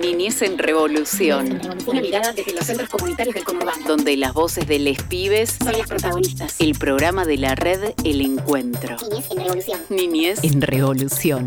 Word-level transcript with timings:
Niñez 0.00 0.40
en 0.40 0.56
Revolución. 0.56 1.60
Una 1.86 2.00
mirada 2.00 2.32
desde 2.32 2.54
los 2.54 2.64
centros 2.64 2.88
comunitarios 2.88 3.34
del 3.34 3.44
conurbano. 3.44 3.86
Donde 3.86 4.16
las 4.16 4.32
voces 4.32 4.66
de 4.66 4.78
les 4.78 5.02
pibes 5.02 5.58
son 5.62 5.72
las 5.76 5.86
protagonistas. 5.86 6.58
El 6.58 6.78
programa 6.78 7.26
de 7.26 7.36
la 7.36 7.54
red 7.54 7.92
El 8.02 8.22
Encuentro. 8.22 8.96
Niñez 8.98 9.28
en 9.30 9.36
Revolución. 9.36 9.80
Niñez 9.90 10.44
en 10.44 10.62
Revolución. 10.62 11.46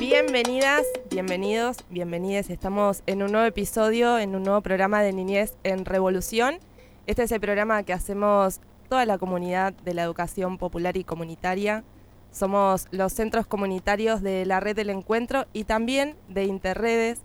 Bienvenidas, 0.00 0.82
bienvenidos, 1.10 1.76
bienvenides. 1.88 2.50
Estamos 2.50 3.04
en 3.06 3.22
un 3.22 3.30
nuevo 3.30 3.46
episodio, 3.46 4.18
en 4.18 4.34
un 4.34 4.42
nuevo 4.42 4.60
programa 4.60 5.02
de 5.02 5.12
Niñez 5.12 5.54
en 5.62 5.84
Revolución. 5.84 6.58
Este 7.06 7.22
es 7.22 7.30
el 7.30 7.40
programa 7.40 7.84
que 7.84 7.92
hacemos 7.92 8.60
toda 8.88 9.06
la 9.06 9.18
comunidad 9.18 9.72
de 9.72 9.94
la 9.94 10.02
educación 10.02 10.58
popular 10.58 10.96
y 10.96 11.04
comunitaria. 11.04 11.84
Somos 12.32 12.88
los 12.92 13.12
centros 13.12 13.46
comunitarios 13.46 14.22
de 14.22 14.46
la 14.46 14.58
red 14.58 14.74
del 14.74 14.88
encuentro 14.88 15.44
y 15.52 15.64
también 15.64 16.16
de 16.28 16.44
Interredes, 16.44 17.20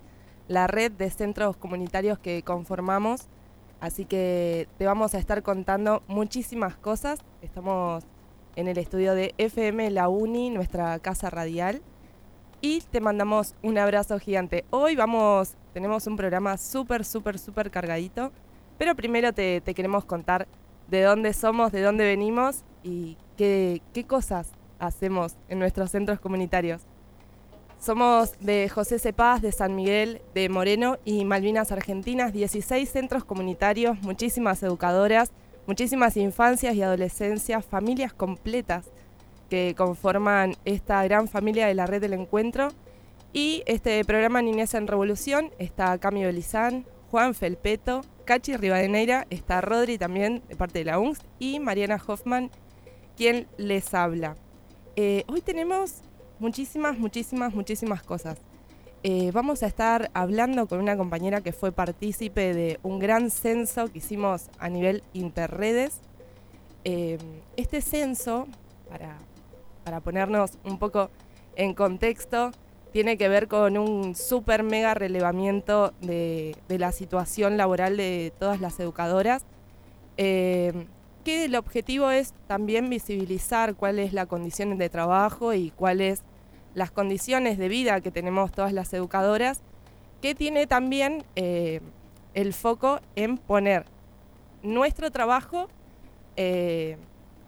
la 0.49 0.67
red 0.67 0.91
de 0.91 1.09
centros 1.09 1.55
comunitarios 1.55 2.19
que 2.19 2.43
conformamos. 2.43 3.29
Así 3.79 4.03
que 4.03 4.67
te 4.77 4.85
vamos 4.85 5.15
a 5.15 5.19
estar 5.19 5.43
contando 5.43 6.03
muchísimas 6.07 6.75
cosas. 6.75 7.21
Estamos 7.41 8.03
en 8.57 8.67
el 8.67 8.77
estudio 8.77 9.13
de 9.13 9.33
FM 9.37 9.91
La 9.91 10.09
Uni, 10.09 10.49
nuestra 10.49 10.99
casa 10.99 11.29
radial. 11.29 11.81
Y 12.59 12.81
te 12.81 12.99
mandamos 12.99 13.55
un 13.63 13.77
abrazo 13.77 14.19
gigante. 14.19 14.65
Hoy 14.71 14.97
vamos, 14.97 15.55
tenemos 15.73 16.05
un 16.07 16.17
programa 16.17 16.57
súper, 16.57 17.05
súper, 17.05 17.39
súper 17.39 17.71
cargadito. 17.71 18.33
Pero 18.77 18.93
primero 18.93 19.31
te, 19.31 19.61
queremos 19.61 20.03
contar 20.03 20.49
de 20.89 21.03
dónde 21.03 21.31
somos, 21.31 21.71
de 21.71 21.81
dónde 21.81 22.03
venimos 22.03 22.65
y 22.83 23.15
qué 23.37 23.81
cosas 24.05 24.56
hacemos 24.79 25.35
en 25.49 25.59
nuestros 25.59 25.91
centros 25.91 26.19
comunitarios. 26.19 26.81
Somos 27.79 28.39
de 28.39 28.69
José 28.69 28.97
Cepaz, 28.97 29.41
de 29.41 29.51
San 29.51 29.75
Miguel, 29.75 30.21
de 30.33 30.49
Moreno 30.49 30.97
y 31.05 31.25
Malvinas 31.25 31.71
Argentinas, 31.71 32.33
16 32.33 32.89
centros 32.89 33.23
comunitarios, 33.23 34.01
muchísimas 34.01 34.63
educadoras, 34.63 35.31
muchísimas 35.67 36.17
infancias 36.17 36.75
y 36.75 36.81
adolescencias, 36.81 37.63
familias 37.65 38.13
completas 38.13 38.85
que 39.49 39.75
conforman 39.77 40.55
esta 40.65 41.03
gran 41.03 41.27
familia 41.27 41.67
de 41.67 41.75
la 41.75 41.85
red 41.85 42.01
del 42.01 42.13
encuentro. 42.13 42.69
Y 43.31 43.61
este 43.67 44.03
programa 44.05 44.41
Niñez 44.41 44.73
en 44.73 44.87
Revolución 44.87 45.51
está 45.59 45.97
Cami 45.99 46.23
Belizán, 46.23 46.85
Juan 47.11 47.35
Felpeto, 47.35 48.01
Cachi 48.25 48.57
Rivadeneira, 48.57 49.27
está 49.29 49.61
Rodri 49.61 49.97
también 49.97 50.41
de 50.49 50.55
parte 50.55 50.79
de 50.79 50.85
la 50.85 50.99
UNS 50.99 51.19
y 51.39 51.59
Mariana 51.59 52.01
Hoffman, 52.05 52.49
quien 53.15 53.47
les 53.57 53.93
habla. 53.93 54.35
Eh, 54.99 55.25
hoy 55.27 55.41
tenemos 55.41 56.01
muchísimas, 56.39 56.97
muchísimas, 56.97 57.53
muchísimas 57.53 58.01
cosas. 58.01 58.39
Eh, 59.03 59.29
vamos 59.31 59.61
a 59.61 59.67
estar 59.67 60.09
hablando 60.15 60.65
con 60.65 60.79
una 60.79 60.97
compañera 60.97 61.41
que 61.41 61.53
fue 61.53 61.71
partícipe 61.71 62.55
de 62.55 62.79
un 62.81 62.97
gran 62.97 63.29
censo 63.29 63.89
que 63.89 63.99
hicimos 63.99 64.49
a 64.57 64.69
nivel 64.69 65.03
interredes. 65.13 66.01
Eh, 66.83 67.19
este 67.57 67.81
censo, 67.81 68.47
para, 68.89 69.19
para 69.83 69.99
ponernos 69.99 70.53
un 70.63 70.79
poco 70.79 71.11
en 71.55 71.75
contexto, 71.75 72.49
tiene 72.91 73.19
que 73.19 73.29
ver 73.29 73.47
con 73.47 73.77
un 73.77 74.15
súper 74.15 74.63
mega 74.63 74.95
relevamiento 74.95 75.93
de, 76.01 76.55
de, 76.67 76.79
la 76.79 76.91
situación 76.91 77.55
laboral 77.55 77.97
de 77.97 78.33
todas 78.39 78.61
las 78.61 78.79
educadoras. 78.79 79.45
Que 81.27 81.43
el 81.43 81.55
objetivo 81.55 82.09
es 82.09 82.33
también 82.47 82.89
visibilizar 82.89 83.75
cuál 83.75 83.99
es 83.99 84.13
la 84.13 84.27
condición 84.27 84.77
de 84.77 84.87
trabajo 84.87 85.53
y 85.53 85.71
cuáles 85.71 86.23
las 86.73 86.89
condiciones 86.89 87.57
de 87.57 87.67
vida 87.67 87.99
que 87.99 88.11
tenemos 88.11 88.53
todas 88.53 88.71
las 88.71 88.93
educadoras, 88.93 89.59
que 90.21 90.35
tiene 90.35 90.67
también 90.67 91.25
eh, 91.35 91.81
el 92.33 92.53
foco 92.53 93.01
en 93.17 93.37
poner 93.37 93.83
nuestro 94.63 95.11
trabajo 95.11 95.67
eh, 96.37 96.95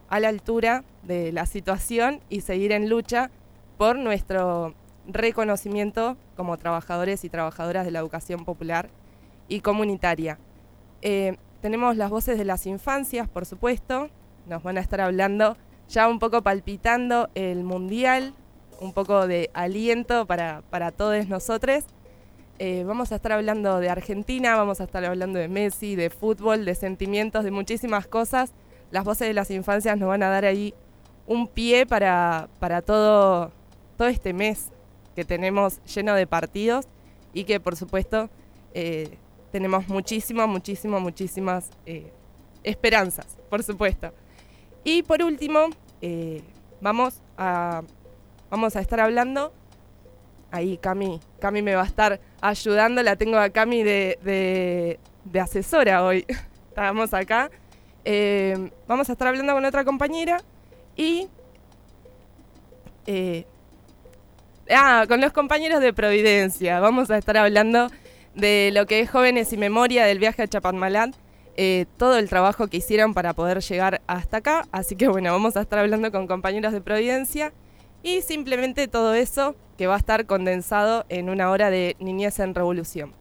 a 0.09 0.19
la 0.19 0.27
altura 0.27 0.83
de 1.03 1.31
la 1.31 1.45
situación 1.45 2.19
y 2.27 2.41
seguir 2.41 2.73
en 2.73 2.89
lucha 2.89 3.31
por 3.77 3.97
nuestro 3.97 4.75
reconocimiento 5.07 6.17
como 6.35 6.57
trabajadores 6.57 7.23
y 7.23 7.29
trabajadoras 7.29 7.85
de 7.85 7.91
la 7.91 7.99
educación 7.99 8.43
popular 8.43 8.89
y 9.47 9.61
comunitaria. 9.61 10.37
Eh, 11.01 11.37
tenemos 11.61 11.97
las 11.97 12.09
voces 12.09 12.37
de 12.37 12.45
las 12.45 12.65
infancias, 12.65 13.27
por 13.27 13.45
supuesto. 13.45 14.09
Nos 14.47 14.63
van 14.63 14.77
a 14.77 14.81
estar 14.81 15.01
hablando 15.01 15.57
ya 15.89 16.07
un 16.07 16.19
poco 16.19 16.41
palpitando 16.41 17.29
el 17.35 17.63
mundial, 17.63 18.33
un 18.79 18.93
poco 18.93 19.27
de 19.27 19.49
aliento 19.53 20.25
para, 20.25 20.63
para 20.69 20.91
todos 20.91 21.27
nosotros. 21.27 21.85
Eh, 22.59 22.83
vamos 22.85 23.11
a 23.11 23.15
estar 23.15 23.31
hablando 23.31 23.79
de 23.79 23.89
Argentina, 23.89 24.55
vamos 24.55 24.81
a 24.81 24.83
estar 24.83 25.03
hablando 25.05 25.39
de 25.39 25.47
Messi, 25.47 25.95
de 25.95 26.09
fútbol, 26.09 26.65
de 26.65 26.75
sentimientos, 26.75 27.43
de 27.43 27.51
muchísimas 27.51 28.07
cosas. 28.07 28.53
Las 28.91 29.03
voces 29.03 29.27
de 29.27 29.33
las 29.33 29.51
infancias 29.51 29.97
nos 29.97 30.09
van 30.09 30.23
a 30.23 30.29
dar 30.29 30.45
ahí 30.45 30.73
un 31.25 31.47
pie 31.47 31.85
para, 31.85 32.49
para 32.59 32.81
todo, 32.81 33.51
todo 33.97 34.07
este 34.07 34.33
mes 34.33 34.71
que 35.15 35.25
tenemos 35.25 35.83
lleno 35.83 36.15
de 36.15 36.27
partidos 36.27 36.87
y 37.33 37.43
que 37.43 37.59
por 37.59 37.75
supuesto 37.75 38.29
eh, 38.73 39.17
tenemos 39.51 39.87
muchísimas, 39.87 40.47
muchísimas, 40.47 41.01
muchísimas 41.01 41.69
eh, 41.85 42.11
esperanzas, 42.63 43.37
por 43.49 43.63
supuesto. 43.63 44.13
Y 44.83 45.03
por 45.03 45.21
último, 45.23 45.67
eh, 46.01 46.41
vamos, 46.81 47.21
a, 47.37 47.81
vamos 48.49 48.75
a 48.75 48.81
estar 48.81 48.99
hablando. 48.99 49.51
Ahí 50.51 50.77
Cami, 50.77 51.19
Cami 51.39 51.61
me 51.61 51.75
va 51.75 51.83
a 51.83 51.85
estar 51.85 52.19
ayudando, 52.41 53.03
la 53.03 53.15
tengo 53.15 53.37
a 53.37 53.49
Cami 53.49 53.83
de, 53.83 54.97
de, 55.23 55.39
asesora 55.39 56.03
hoy. 56.03 56.25
Estamos 56.69 57.13
acá. 57.13 57.51
Eh, 58.05 58.71
vamos 58.87 59.09
a 59.09 59.11
estar 59.11 59.27
hablando 59.27 59.53
con 59.53 59.65
otra 59.65 59.83
compañera 59.83 60.41
y... 60.95 61.27
ah, 64.71 65.05
con 65.07 65.21
los 65.21 65.33
compañeros 65.33 65.81
de 65.81 65.93
Providencia. 65.93 66.79
Vamos 66.79 67.11
a 67.11 67.17
estar 67.17 67.37
hablando 67.37 67.89
de 68.39 68.71
lo 68.73 68.85
que 68.85 68.99
es 69.01 69.09
Jóvenes 69.09 69.53
y 69.53 69.57
Memoria 69.57 70.05
del 70.05 70.19
viaje 70.19 70.43
a 70.43 70.47
Chapadmalán, 70.47 71.13
eh, 71.57 71.85
todo 71.97 72.17
el 72.17 72.29
trabajo 72.29 72.67
que 72.67 72.77
hicieron 72.77 73.13
para 73.13 73.33
poder 73.33 73.59
llegar 73.59 74.01
hasta 74.07 74.37
acá. 74.37 74.65
Así 74.71 74.95
que 74.95 75.07
bueno, 75.07 75.31
vamos 75.31 75.57
a 75.57 75.61
estar 75.61 75.79
hablando 75.79 76.11
con 76.11 76.27
compañeros 76.27 76.71
de 76.73 76.81
Providencia 76.81 77.53
y 78.01 78.21
simplemente 78.21 78.87
todo 78.87 79.13
eso 79.13 79.55
que 79.77 79.87
va 79.87 79.95
a 79.95 79.97
estar 79.97 80.25
condensado 80.25 81.05
en 81.09 81.29
una 81.29 81.49
hora 81.51 81.69
de 81.69 81.95
Niñez 81.99 82.39
en 82.39 82.55
Revolución. 82.55 83.13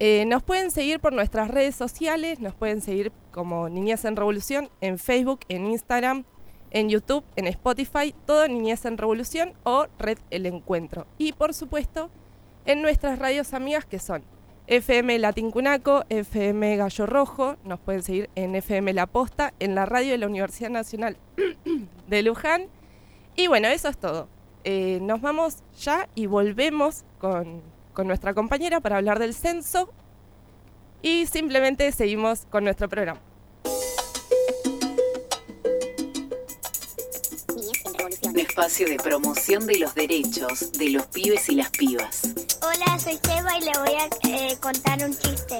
Eh, 0.00 0.24
nos 0.26 0.42
pueden 0.42 0.70
seguir 0.70 1.00
por 1.00 1.12
nuestras 1.12 1.48
redes 1.48 1.74
sociales, 1.74 2.40
nos 2.40 2.54
pueden 2.54 2.80
seguir 2.80 3.12
como 3.32 3.68
Niñez 3.68 4.04
en 4.04 4.16
Revolución 4.16 4.70
en 4.80 4.98
Facebook, 4.98 5.40
en 5.48 5.66
Instagram, 5.66 6.24
en 6.70 6.88
YouTube, 6.88 7.24
en 7.36 7.46
Spotify, 7.46 8.14
todo 8.26 8.46
Niñez 8.46 8.84
en 8.84 8.98
Revolución 8.98 9.54
o 9.64 9.86
Red 9.98 10.18
El 10.30 10.46
Encuentro. 10.46 11.06
Y 11.16 11.32
por 11.32 11.54
supuesto, 11.54 12.10
en 12.64 12.82
nuestras 12.82 13.18
radios 13.18 13.54
amigas 13.54 13.86
que 13.86 13.98
son 13.98 14.22
FM 14.68 15.18
Latincunaco, 15.18 16.04
FM 16.10 16.76
Gallo 16.76 17.06
Rojo, 17.06 17.56
nos 17.64 17.80
pueden 17.80 18.02
seguir 18.02 18.28
en 18.34 18.54
FM 18.54 18.92
La 18.92 19.06
Posta, 19.06 19.54
en 19.60 19.74
la 19.74 19.86
radio 19.86 20.12
de 20.12 20.18
la 20.18 20.26
Universidad 20.26 20.68
Nacional 20.68 21.16
de 22.06 22.22
Luján. 22.22 22.66
Y 23.34 23.46
bueno, 23.46 23.68
eso 23.68 23.88
es 23.88 23.96
todo. 23.96 24.28
Eh, 24.64 24.98
nos 25.00 25.22
vamos 25.22 25.62
ya 25.80 26.10
y 26.14 26.26
volvemos 26.26 27.04
con, 27.18 27.62
con 27.94 28.06
nuestra 28.06 28.34
compañera 28.34 28.80
para 28.80 28.98
hablar 28.98 29.18
del 29.18 29.32
censo 29.32 29.88
y 31.00 31.24
simplemente 31.24 31.90
seguimos 31.90 32.44
con 32.50 32.64
nuestro 32.64 32.90
programa. 32.90 33.20
Espacio 38.38 38.88
de 38.88 38.96
promoción 38.98 39.66
de 39.66 39.80
los 39.80 39.96
derechos 39.96 40.70
de 40.72 40.90
los 40.90 41.06
pibes 41.06 41.48
y 41.48 41.56
las 41.56 41.70
pibas. 41.70 42.22
Hola, 42.62 42.98
soy 42.98 43.18
Seba 43.24 43.58
y 43.58 43.62
le 43.62 43.72
voy 43.80 43.94
a 43.96 44.08
eh, 44.28 44.56
contar 44.60 45.04
un 45.04 45.10
chiste. 45.16 45.58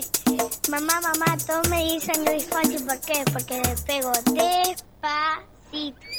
Mamá, 0.71 1.01
mamá, 1.01 1.37
todos 1.45 1.69
me 1.71 1.83
dicen 1.83 2.25
Luis 2.25 2.45
Fonsi, 2.45 2.79
¿por 2.85 3.01
qué? 3.01 3.25
Porque 3.33 3.61
le 3.61 3.75
pego 3.85 4.13
despacito. 4.33 6.18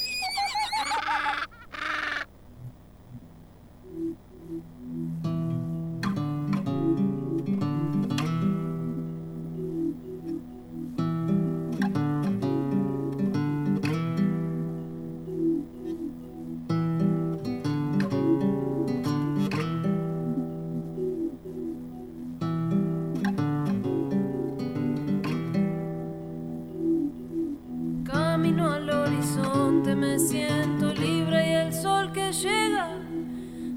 me 29.99 30.17
siento 30.17 30.93
libre 30.93 31.49
y 31.49 31.53
el 31.55 31.73
sol 31.73 32.11
que 32.13 32.31
llega. 32.31 32.87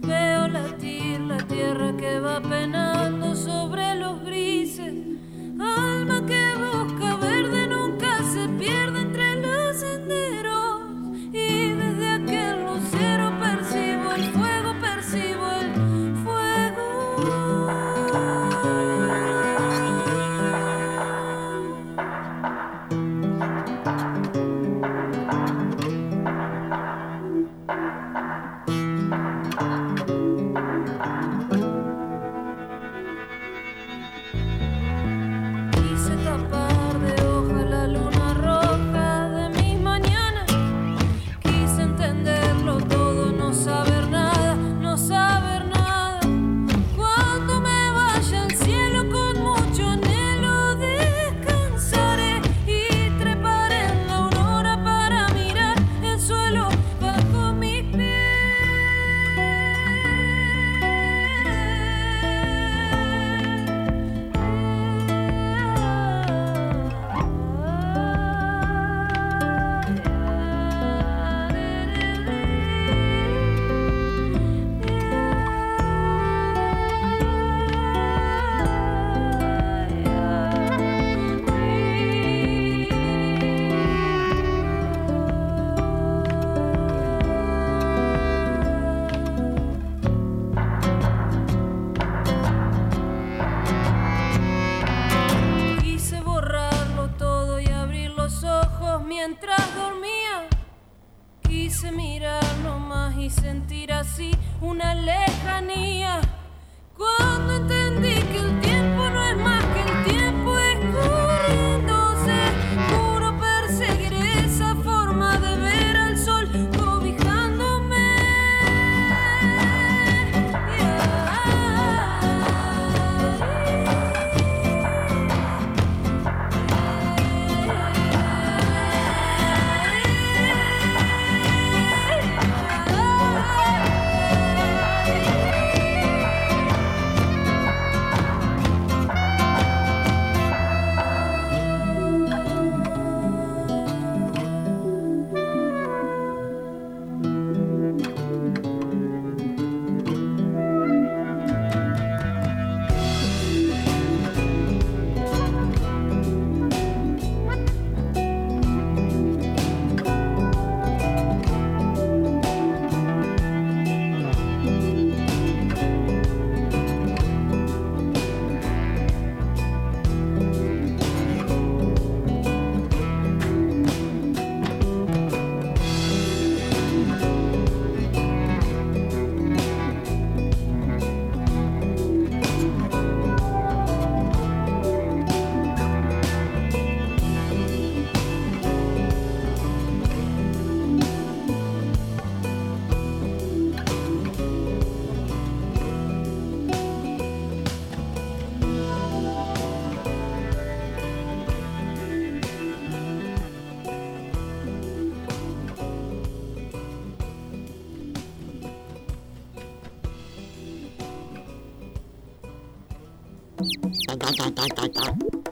Veo 0.07 0.47
latir 0.47 1.21
la 1.21 1.39
tierra 1.39 1.97
que 1.97 2.21
va 2.21 2.41
penando 2.41 3.35
sobre 3.35 3.97
los 3.97 4.23
grises. 4.23 4.95
Alma 5.59 6.25
que 6.25 6.42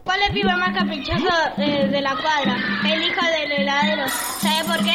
¿Cuál 0.04 0.20
es 0.22 0.28
el 0.28 0.34
pibe 0.34 0.54
más 0.54 0.72
caprichoso 0.72 1.26
de, 1.56 1.88
de 1.88 2.00
la 2.00 2.14
cuadra? 2.14 2.56
El 2.84 3.02
hijo 3.02 3.20
del 3.26 3.52
heladero. 3.52 4.08
¿Sabe 4.08 4.64
por 4.64 4.84
qué? 4.84 4.94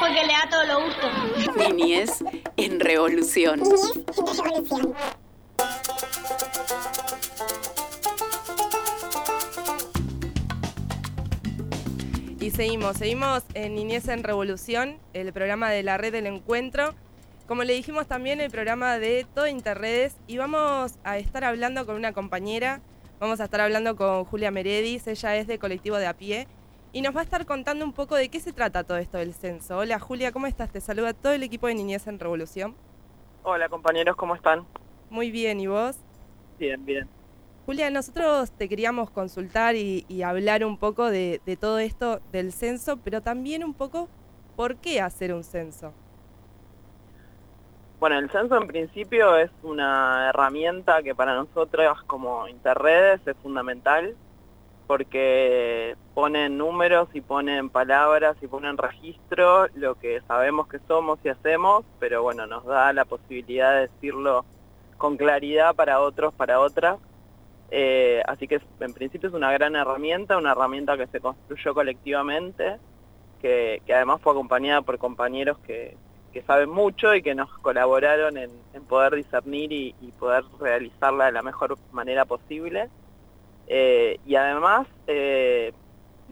Porque 0.00 0.26
le 0.26 0.32
da 0.32 0.48
todo 0.50 0.64
lo 0.64 0.84
gusto. 0.84 1.72
Niñez 1.76 2.24
en 2.56 2.80
revolución. 2.80 3.62
Y 12.40 12.50
seguimos, 12.50 12.96
seguimos 12.96 13.44
en 13.54 13.76
Niñez 13.76 14.08
en 14.08 14.24
Revolución, 14.24 14.98
el 15.12 15.32
programa 15.32 15.70
de 15.70 15.84
la 15.84 15.98
red 15.98 16.10
del 16.10 16.26
encuentro. 16.26 16.96
Como 17.46 17.62
le 17.62 17.74
dijimos 17.74 18.08
también, 18.08 18.40
el 18.40 18.50
programa 18.50 18.98
de 18.98 19.24
Todo 19.32 19.46
Interredes. 19.46 20.16
Y 20.26 20.38
vamos 20.38 20.94
a 21.04 21.18
estar 21.18 21.44
hablando 21.44 21.86
con 21.86 21.94
una 21.94 22.12
compañera. 22.12 22.80
Vamos 23.22 23.38
a 23.38 23.44
estar 23.44 23.60
hablando 23.60 23.94
con 23.94 24.24
Julia 24.24 24.50
Meredis. 24.50 25.06
Ella 25.06 25.36
es 25.36 25.46
de 25.46 25.60
Colectivo 25.60 25.96
de 25.96 26.08
a 26.08 26.14
pie. 26.14 26.48
Y 26.92 27.02
nos 27.02 27.14
va 27.14 27.20
a 27.20 27.22
estar 27.22 27.46
contando 27.46 27.84
un 27.84 27.92
poco 27.92 28.16
de 28.16 28.28
qué 28.28 28.40
se 28.40 28.52
trata 28.52 28.82
todo 28.82 28.98
esto 28.98 29.16
del 29.16 29.32
censo. 29.32 29.78
Hola 29.78 30.00
Julia, 30.00 30.32
¿cómo 30.32 30.48
estás? 30.48 30.72
Te 30.72 30.80
saluda 30.80 31.14
todo 31.14 31.32
el 31.32 31.44
equipo 31.44 31.68
de 31.68 31.76
Niñez 31.76 32.08
en 32.08 32.18
Revolución. 32.18 32.74
Hola 33.44 33.68
compañeros, 33.68 34.16
¿cómo 34.16 34.34
están? 34.34 34.66
Muy 35.08 35.30
bien, 35.30 35.60
¿y 35.60 35.68
vos? 35.68 35.98
Bien, 36.58 36.84
bien. 36.84 37.08
Julia, 37.64 37.90
nosotros 37.90 38.50
te 38.50 38.68
queríamos 38.68 39.08
consultar 39.10 39.76
y, 39.76 40.04
y 40.08 40.22
hablar 40.22 40.64
un 40.64 40.76
poco 40.76 41.08
de, 41.08 41.40
de 41.46 41.56
todo 41.56 41.78
esto 41.78 42.20
del 42.32 42.52
censo, 42.52 42.96
pero 43.04 43.22
también 43.22 43.62
un 43.62 43.72
poco 43.72 44.08
por 44.56 44.78
qué 44.78 45.00
hacer 45.00 45.32
un 45.32 45.44
censo. 45.44 45.92
Bueno, 48.02 48.18
el 48.18 48.30
censo 48.30 48.56
en 48.56 48.66
principio 48.66 49.36
es 49.36 49.52
una 49.62 50.30
herramienta 50.30 51.04
que 51.04 51.14
para 51.14 51.36
nosotros 51.36 52.02
como 52.08 52.48
Interredes 52.48 53.20
es 53.24 53.36
fundamental 53.36 54.16
porque 54.88 55.94
ponen 56.12 56.58
números 56.58 57.08
y 57.12 57.20
ponen 57.20 57.70
palabras 57.70 58.36
y 58.42 58.48
ponen 58.48 58.76
registro 58.76 59.68
lo 59.76 59.94
que 59.94 60.20
sabemos 60.22 60.66
que 60.66 60.80
somos 60.88 61.20
y 61.22 61.28
hacemos, 61.28 61.84
pero 62.00 62.24
bueno, 62.24 62.44
nos 62.48 62.64
da 62.64 62.92
la 62.92 63.04
posibilidad 63.04 63.72
de 63.74 63.80
decirlo 63.82 64.44
con 64.98 65.16
claridad 65.16 65.76
para 65.76 66.00
otros, 66.00 66.34
para 66.34 66.58
otras. 66.58 66.98
Eh, 67.70 68.20
así 68.26 68.48
que 68.48 68.60
en 68.80 68.94
principio 68.94 69.28
es 69.28 69.34
una 69.36 69.52
gran 69.52 69.76
herramienta, 69.76 70.38
una 70.38 70.50
herramienta 70.50 70.96
que 70.96 71.06
se 71.06 71.20
construyó 71.20 71.72
colectivamente, 71.72 72.80
que 73.40 73.80
además 73.94 74.20
fue 74.20 74.32
acompañada 74.32 74.82
por 74.82 74.98
compañeros 74.98 75.56
que, 75.60 75.96
que 76.32 76.42
saben 76.42 76.70
mucho 76.70 77.14
y 77.14 77.22
que 77.22 77.34
nos 77.34 77.50
colaboraron 77.58 78.36
en, 78.38 78.50
poder 78.88 79.14
discernir 79.14 79.72
y, 79.72 79.94
poder 80.18 80.44
realizarla 80.60 81.26
de 81.26 81.32
la 81.32 81.42
mejor 81.42 81.76
manera 81.92 82.24
posible. 82.24 82.88
Eh, 83.66 84.18
y 84.26 84.34
además, 84.34 84.86
eh, 85.06 85.72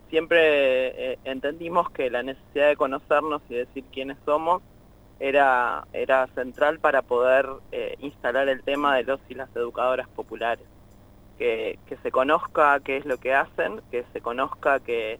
siempre 0.09 1.13
eh, 1.13 1.19
entendimos 1.25 1.91
que 1.91 2.11
la 2.11 2.23
necesidad 2.23 2.69
de 2.69 2.77
conocernos 2.77 3.43
y 3.49 3.55
decir 3.55 3.85
quiénes 3.93 4.19
somos 4.25 4.63
era, 5.19 5.87
era 5.93 6.27
central 6.29 6.79
para 6.79 7.03
poder 7.03 7.47
instalar 8.01 8.49
el 8.49 8.63
tema 8.63 8.97
de 8.97 9.05
los 9.05 9.21
y 9.29 9.35
las 9.35 9.55
educadoras 9.55 10.09
populares. 10.09 10.67
Que, 11.39 11.79
que 11.87 11.97
se 11.99 12.11
conozca 12.11 12.79
qué 12.81 12.99
es 12.99 13.07
lo 13.07 13.17
que 13.17 13.35
hacen, 13.35 13.81
que 13.91 14.05
se 14.13 14.21
conozca 14.21 14.81
que, 14.81 15.19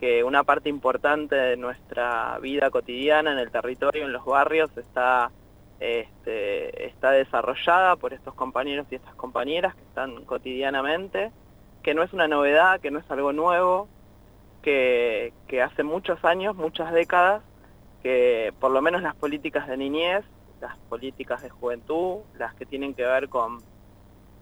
que 0.00 0.24
una 0.24 0.44
parte 0.44 0.70
importante 0.70 1.36
de 1.36 1.56
nuestra 1.58 2.38
vida 2.38 2.70
cotidiana 2.70 3.32
en 3.32 3.38
el 3.38 3.50
territorio, 3.50 4.06
en 4.06 4.14
los 4.14 4.24
barrios, 4.24 4.70
está, 4.78 5.30
este, 5.78 6.86
está 6.86 7.10
desarrollada 7.10 7.96
por 7.96 8.14
estos 8.14 8.32
compañeros 8.32 8.86
y 8.90 8.94
estas 8.94 9.14
compañeras 9.14 9.74
que 9.74 9.82
están 9.82 10.24
cotidianamente, 10.24 11.30
que 11.82 11.92
no 11.92 12.02
es 12.02 12.14
una 12.14 12.28
novedad, 12.28 12.80
que 12.80 12.90
no 12.90 12.98
es 12.98 13.10
algo 13.10 13.34
nuevo, 13.34 13.88
que, 14.62 15.32
hace 15.62 15.82
muchos 15.82 16.24
años, 16.24 16.56
muchas 16.56 16.92
décadas, 16.92 17.42
que 18.02 18.54
por 18.58 18.70
lo 18.70 18.80
menos 18.80 19.02
las 19.02 19.14
políticas 19.14 19.68
de 19.68 19.76
niñez, 19.76 20.24
las 20.62 20.78
políticas 20.88 21.42
de 21.42 21.50
juventud, 21.50 22.20
las 22.38 22.54
que 22.54 22.64
tienen 22.64 22.94
que 22.94 23.04
ver 23.04 23.28
con 23.28 23.58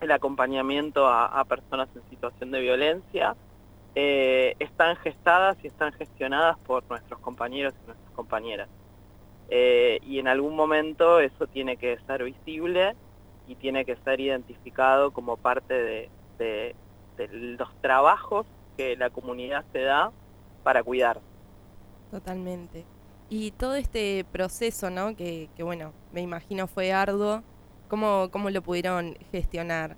el 0.00 0.10
acompañamiento 0.12 1.08
a 1.08 1.44
personas 1.46 1.88
en 1.96 2.08
situación 2.10 2.52
de 2.52 2.60
violencia, 2.60 3.34
eh, 3.94 4.54
están 4.58 4.96
gestadas 4.96 5.56
y 5.62 5.68
están 5.68 5.92
gestionadas 5.92 6.58
por 6.60 6.84
nuestros 6.88 7.20
compañeros 7.20 7.74
y 7.82 7.86
nuestras 7.86 8.12
compañeras. 8.12 8.68
Eh, 9.50 9.98
y 10.02 10.18
en 10.18 10.28
algún 10.28 10.54
momento 10.56 11.20
eso 11.20 11.46
tiene 11.46 11.76
que 11.78 11.98
ser 12.06 12.22
visible 12.24 12.94
y 13.46 13.56
tiene 13.56 13.84
que 13.84 13.96
ser 13.96 14.20
identificado 14.20 15.12
como 15.12 15.36
parte 15.38 15.74
de, 15.74 16.10
de- 16.38 16.76
de 17.16 17.28
los 17.28 17.68
trabajos 17.80 18.46
que 18.76 18.96
la 18.96 19.10
comunidad 19.10 19.64
se 19.72 19.80
da 19.80 20.12
para 20.62 20.82
cuidar. 20.84 21.20
Totalmente. 22.10 22.86
Y 23.28 23.50
todo 23.52 23.74
este 23.74 24.24
proceso, 24.32 24.90
¿no? 24.90 25.16
Que, 25.16 25.50
que 25.56 25.62
bueno, 25.62 25.92
me 26.12 26.20
imagino 26.22 26.66
fue 26.66 26.92
arduo. 26.92 27.42
¿Cómo, 27.88 28.28
cómo 28.30 28.50
lo 28.50 28.62
pudieron 28.62 29.16
gestionar? 29.32 29.96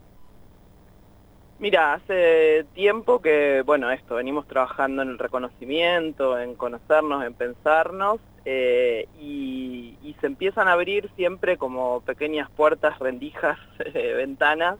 Mira, 1.60 1.92
hace 1.94 2.64
tiempo 2.72 3.20
que, 3.20 3.62
bueno, 3.66 3.90
esto, 3.90 4.14
venimos 4.14 4.46
trabajando 4.46 5.02
en 5.02 5.10
el 5.10 5.18
reconocimiento, 5.18 6.38
en 6.38 6.56
conocernos, 6.56 7.22
en 7.24 7.34
pensarnos, 7.34 8.20
eh, 8.46 9.08
y, 9.12 10.16
se 10.20 10.26
empiezan 10.26 10.68
a 10.68 10.72
abrir 10.72 11.10
siempre 11.16 11.56
como 11.58 12.00
pequeñas 12.02 12.50
puertas, 12.52 12.98
rendijas, 12.98 13.58
eh, 13.78 14.14
ventanas, 14.14 14.78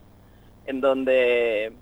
en 0.65 0.81
donde 0.83 1.79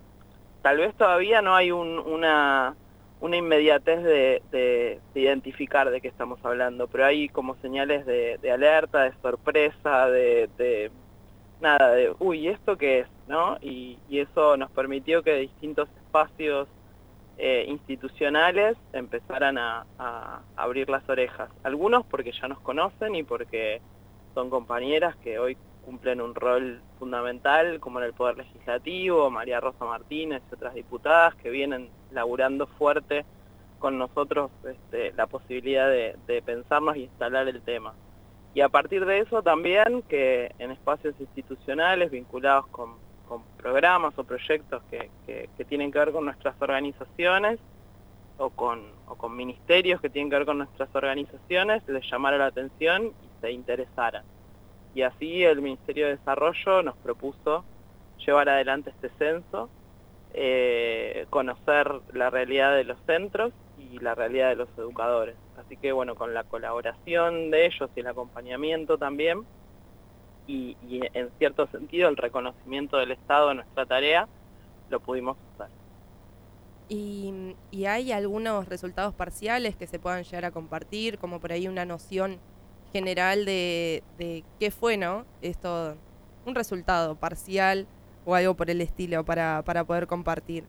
tal 0.62 0.78
vez 0.78 0.95
todavía 0.97 1.43
no 1.43 1.55
hay 1.57 1.71
un- 1.73 1.99
una, 2.00 2.76
una 3.21 3.37
inmediatez 3.38 4.02
de, 4.05 4.43
de- 4.50 5.02
de 5.14 5.21
identificar 5.21 5.90
de 5.90 6.00
qué 6.02 6.09
estamos 6.09 6.40
hablando, 6.45 6.88
pero 6.88 7.07
hay 7.07 7.28
como 7.31 7.57
señales 7.57 8.07
de, 8.07 8.38
alerta, 8.52 9.02
de 9.05 9.14
sorpresa, 9.23 10.09
de 10.11 10.93
nada, 11.60 11.92
de, 11.92 12.14
uy, 12.18 12.48
¿esto 12.48 12.76
qué 12.76 13.00
es? 13.00 13.08
¿no? 13.26 13.58
Y, 13.60 13.98
y 14.08 14.20
eso 14.20 14.56
nos 14.56 14.70
permitió 14.70 15.22
que 15.22 15.36
distintos 15.36 15.88
espacios 15.96 16.68
eh, 17.40 17.66
institucionales 17.68 18.76
empezaran 18.92 19.58
a, 19.58 19.84
abrir 20.56 20.90
las 20.90 21.08
orejas. 21.08 21.50
Algunos 21.62 22.04
porque 22.06 22.32
ya 22.32 22.48
nos 22.48 22.58
conocen 22.60 23.14
y 23.14 23.22
porque 23.22 23.80
son 24.34 24.50
compañeras 24.50 25.14
que 25.16 25.38
hoy 25.38 25.56
cumplen 25.84 26.20
un 26.20 26.34
rol 26.34 26.80
fundamental, 26.98 27.78
como 27.78 28.00
en 28.00 28.06
el 28.06 28.12
Poder 28.12 28.36
Legislativo, 28.38 29.30
María 29.30 29.60
Rosa 29.60 29.84
Martínez 29.84 30.42
y 30.50 30.54
otras 30.54 30.74
diputadas 30.74 31.34
que 31.36 31.50
vienen 31.50 31.88
laburando 32.10 32.66
fuerte 32.66 33.24
con 33.78 33.96
nosotros 33.96 34.50
este, 34.64 35.12
la 35.12 35.28
posibilidad 35.28 35.88
de, 35.88 36.16
de 36.26 36.42
pensarnos 36.42 36.96
y 36.96 37.04
instalar 37.04 37.48
el 37.48 37.62
tema. 37.62 37.94
Y 38.58 38.60
a 38.60 38.68
partir 38.68 39.06
de 39.06 39.20
eso 39.20 39.40
también 39.40 40.02
que 40.08 40.50
en 40.58 40.72
espacios 40.72 41.14
institucionales 41.20 42.10
vinculados 42.10 42.66
con, 42.72 43.00
con 43.22 43.46
programas 43.56 44.18
o 44.18 44.24
proyectos 44.24 44.82
que, 44.90 45.12
que- 45.24 45.48
tienen 45.66 45.92
que 45.92 46.00
ver 46.00 46.10
con 46.10 46.24
nuestras 46.24 46.60
organizaciones 46.60 47.60
o 48.36 48.50
con, 48.50 49.00
o 49.06 49.16
con 49.16 49.36
ministerios 49.36 50.00
que 50.00 50.10
tienen 50.10 50.30
que 50.30 50.36
ver 50.38 50.46
con 50.46 50.58
nuestras 50.58 50.90
organizaciones, 50.94 51.82
les 51.88 52.04
llamara 52.10 52.38
la 52.38 52.46
atención 52.46 53.14
y 53.20 53.30
se 53.40 53.52
interesaran. 53.52 54.24
Y 54.92 55.02
así 55.02 55.44
el 55.44 55.62
Ministerio 55.62 56.06
de 56.06 56.12
Desarrollo 56.16 56.82
nos 56.82 56.98
propuso 56.98 57.66
llevar 58.26 58.48
adelante 58.50 58.90
este 58.90 59.10
censo, 59.18 59.72
eh, 60.30 61.26
conocer 61.30 61.90
la 62.08 62.30
realidad 62.30 62.76
de 62.76 62.84
los 62.84 63.00
centros 63.06 63.54
y 63.76 63.98
la 64.00 64.14
realidad 64.16 64.50
de 64.50 64.56
los 64.56 64.70
educadores. 64.78 65.38
Así 65.58 65.76
que 65.76 65.92
bueno, 65.92 66.14
con 66.14 66.34
la 66.34 66.44
colaboración 66.44 67.50
de 67.50 67.66
ellos 67.66 67.90
y 67.96 68.00
el 68.00 68.06
acompañamiento 68.06 68.96
también, 68.96 69.44
y, 70.46 70.76
en 71.12 71.30
cierto 71.38 71.66
sentido 71.66 72.08
el 72.08 72.16
reconocimiento 72.16 72.96
del 72.96 73.10
Estado 73.10 73.48
de 73.48 73.56
nuestra 73.56 73.84
tarea, 73.84 74.28
lo 74.88 75.00
pudimos 75.00 75.36
usar. 75.54 75.68
Y, 76.88 77.54
y 77.70 77.84
hay 77.84 78.12
algunos 78.12 78.66
resultados 78.66 79.14
parciales 79.14 79.76
que 79.76 79.86
se 79.86 79.98
puedan 79.98 80.24
llegar 80.24 80.46
a 80.46 80.50
compartir, 80.50 81.18
como 81.18 81.38
por 81.38 81.52
ahí 81.52 81.68
una 81.68 81.84
noción 81.84 82.38
general 82.92 83.44
de, 83.44 84.02
qué 84.58 84.70
fue, 84.70 84.96
¿no? 84.96 85.26
Esto, 85.42 85.96
un 86.46 86.54
resultado 86.54 87.14
parcial 87.16 87.86
o 88.24 88.34
algo 88.34 88.54
por 88.54 88.70
el 88.70 88.80
estilo 88.80 89.22
para 89.24 89.62
poder 89.86 90.06
compartir. 90.06 90.64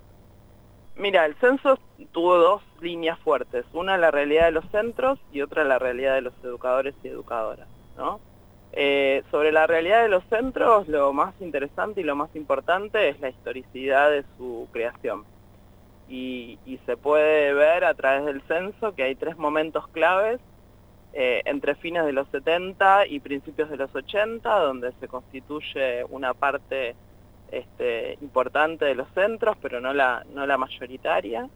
Mira, 0.99 1.25
el 1.25 1.33
censo 1.35 1.79
tuvo 2.11 2.35
dos 2.35 2.61
líneas 2.81 3.17
fuertes, 3.19 3.65
una 3.71 3.97
la 3.97 4.11
realidad 4.11 4.45
de 4.45 4.51
los 4.51 4.65
centros 4.69 5.17
y 5.31 5.41
otra 5.41 5.63
la 5.63 5.79
realidad 5.79 6.15
de 6.15 6.21
los 6.21 6.33
educadores 6.43 6.93
y 7.01 7.07
educadoras. 7.07 7.69
Eh, 8.73 9.23
sobre 9.31 9.53
la 9.53 9.65
realidad 9.65 10.03
de 10.03 10.09
los 10.09 10.25
centros, 10.25 10.89
lo 10.89 11.13
más 11.13 11.33
interesante 11.39 12.01
y 12.01 12.03
lo 12.03 12.17
más 12.17 12.35
importante 12.35 13.07
es 13.07 13.19
la 13.21 13.29
historicidad 13.29 14.11
de 14.11 14.25
su 14.37 14.67
creación. 14.73 15.23
Y, 16.09 16.59
y 16.65 16.79
se 16.85 16.97
puede 16.97 17.53
ver 17.53 17.85
a 17.85 17.93
través 17.93 18.25
del 18.25 18.41
censo 18.41 18.93
que 18.93 19.03
hay 19.03 19.15
tres 19.15 19.37
momentos 19.37 19.87
claves 19.87 20.41
eh, 21.13 21.41
entre 21.45 21.75
fines 21.75 22.05
de 22.05 22.11
los 22.11 22.27
70 22.27 23.07
y 23.07 23.21
principios 23.21 23.69
de 23.69 23.77
los 23.77 23.95
80, 23.95 24.59
donde 24.59 24.91
se 24.99 25.07
constituye 25.07 26.03
una 26.09 26.33
parte 26.33 26.97
este, 27.51 28.17
importante 28.21 28.85
de 28.85 28.95
los 28.95 29.07
centros, 29.13 29.57
pero 29.61 29.79
no 29.81 29.93
la, 29.93 30.25
no 30.33 30.45
la 30.45 30.57
mayoritaria. 30.57 31.49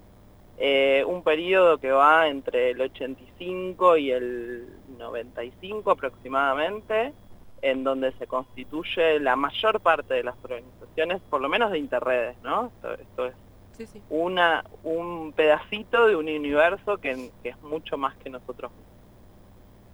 Eh, 0.57 1.03
un 1.07 1.23
periodo 1.23 1.79
que 1.79 1.91
va 1.91 2.27
entre 2.27 2.71
el 2.71 2.81
85 2.81 3.97
y 3.97 4.11
el 4.11 4.67
95 4.97 5.91
aproximadamente, 5.91 7.13
en 7.61 7.83
donde 7.83 8.11
se 8.13 8.27
constituye 8.27 9.19
la 9.19 9.35
mayor 9.35 9.79
parte 9.81 10.13
de 10.15 10.23
las 10.23 10.35
organizaciones, 10.43 11.21
por 11.29 11.41
lo 11.41 11.49
menos 11.49 11.71
de 11.71 11.79
interredes, 11.79 12.37
¿no? 12.43 12.67
Esto, 12.67 12.93
esto 12.93 13.25
es 13.27 13.33
Sí, 13.71 13.87
sí. 13.87 14.03
una, 14.09 14.63
un 14.83 15.33
pedacito 15.33 16.05
de 16.05 16.15
un 16.15 16.29
universo 16.29 16.97
que, 16.99 17.31
que 17.41 17.49
es 17.49 17.61
mucho 17.63 17.97
más 17.97 18.15
que 18.17 18.29
nosotros 18.29 18.71
mismos. 18.71 18.87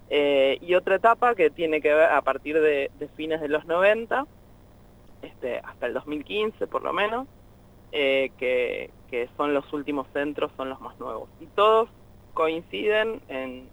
Eh, 0.09 0.57
y 0.61 0.73
otra 0.75 0.95
etapa 0.95 1.35
que 1.35 1.49
tiene 1.51 1.79
que 1.81 1.93
ver 1.93 2.09
a 2.09 2.21
partir 2.21 2.59
de, 2.59 2.91
de 2.99 3.07
fines 3.09 3.39
de 3.39 3.47
los 3.47 3.65
90, 3.65 4.25
este, 5.21 5.59
hasta 5.59 5.85
el 5.85 5.93
2015 5.93 6.67
por 6.67 6.83
lo 6.83 6.93
menos, 6.93 7.27
eh, 7.91 8.31
que, 8.37 8.91
que 9.09 9.29
son 9.37 9.53
los 9.53 9.71
últimos 9.73 10.07
centros, 10.13 10.51
son 10.57 10.69
los 10.69 10.79
más 10.81 10.99
nuevos. 10.99 11.29
Y 11.39 11.45
todos 11.47 11.89
coinciden 12.33 13.21
en, 13.27 13.67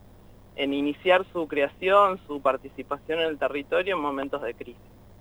en 0.57 0.75
iniciar 0.75 1.25
su 1.33 1.47
creación, 1.47 2.19
su 2.27 2.41
participación 2.41 3.21
en 3.21 3.27
el 3.27 3.39
territorio 3.39 3.97
en 3.97 4.03
momentos 4.03 4.43
de 4.43 4.55
crisis, 4.55 4.81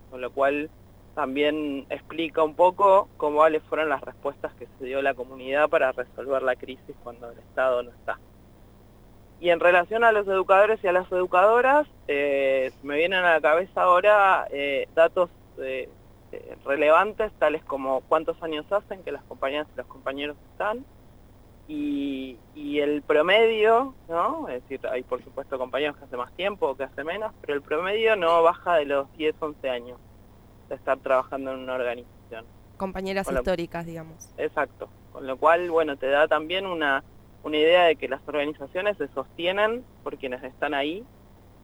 con 0.09 0.21
lo 0.21 0.31
cual 0.31 0.69
también 1.13 1.85
explica 1.89 2.43
un 2.43 2.55
poco 2.55 3.07
cómo 3.17 3.37
cuáles 3.37 3.63
fueron 3.63 3.89
las 3.89 4.01
respuestas 4.01 4.53
que 4.55 4.67
se 4.77 4.85
dio 4.85 5.01
la 5.01 5.13
comunidad 5.13 5.69
para 5.69 5.91
resolver 5.93 6.43
la 6.43 6.55
crisis 6.55 6.95
cuando 7.03 7.31
el 7.31 7.39
Estado 7.39 7.83
no 7.83 7.91
está. 7.91 8.19
Y 9.39 9.49
en 9.49 9.59
relación 9.59 10.03
a 10.03 10.11
los 10.11 10.27
educadores 10.27 10.79
y 10.83 10.87
a 10.87 10.91
las 10.91 11.11
educadoras, 11.11 11.87
eh, 12.07 12.71
me 12.83 12.97
vienen 12.97 13.19
a 13.19 13.33
la 13.33 13.41
cabeza 13.41 13.83
ahora 13.83 14.47
eh, 14.51 14.87
datos 14.95 15.29
eh, 15.57 15.89
eh, 16.35 16.57
relevantes, 16.65 17.31
tales 17.39 17.63
como 17.63 18.01
cuántos 18.01 18.41
años 18.43 18.65
hacen 18.71 19.03
que 19.03 19.11
las 19.11 19.23
compañeras 19.23 19.67
y 19.73 19.77
los 19.77 19.87
compañeros 19.87 20.37
están, 20.51 20.85
y, 21.67 22.37
y 22.53 22.79
el 22.79 23.01
promedio, 23.01 23.95
¿no? 24.07 24.47
Es 24.49 24.61
decir, 24.63 24.85
hay 24.87 25.03
por 25.03 25.23
supuesto 25.23 25.57
compañeros 25.57 25.97
que 25.97 26.05
hace 26.05 26.17
más 26.17 26.31
tiempo 26.33 26.67
o 26.69 26.75
que 26.75 26.83
hace 26.83 27.03
menos, 27.03 27.33
pero 27.41 27.53
el 27.53 27.61
promedio 27.61 28.15
no 28.15 28.43
baja 28.43 28.75
de 28.75 28.85
los 28.85 29.11
10, 29.17 29.35
11 29.39 29.69
años 29.69 29.99
de 30.69 30.75
estar 30.75 30.97
trabajando 30.99 31.53
en 31.53 31.59
una 31.59 31.73
organización. 31.73 32.45
Compañeras 32.77 33.31
históricas, 33.31 33.85
digamos. 33.85 34.29
Exacto. 34.37 34.89
Con 35.11 35.27
lo 35.27 35.37
cual, 35.37 35.71
bueno, 35.71 35.97
te 35.97 36.07
da 36.07 36.27
también 36.27 36.65
una, 36.65 37.03
una 37.43 37.57
idea 37.57 37.85
de 37.85 37.95
que 37.95 38.07
las 38.07 38.21
organizaciones 38.27 38.97
se 38.97 39.07
sostienen 39.09 39.83
por 40.03 40.17
quienes 40.17 40.43
están 40.43 40.73
ahí, 40.73 41.03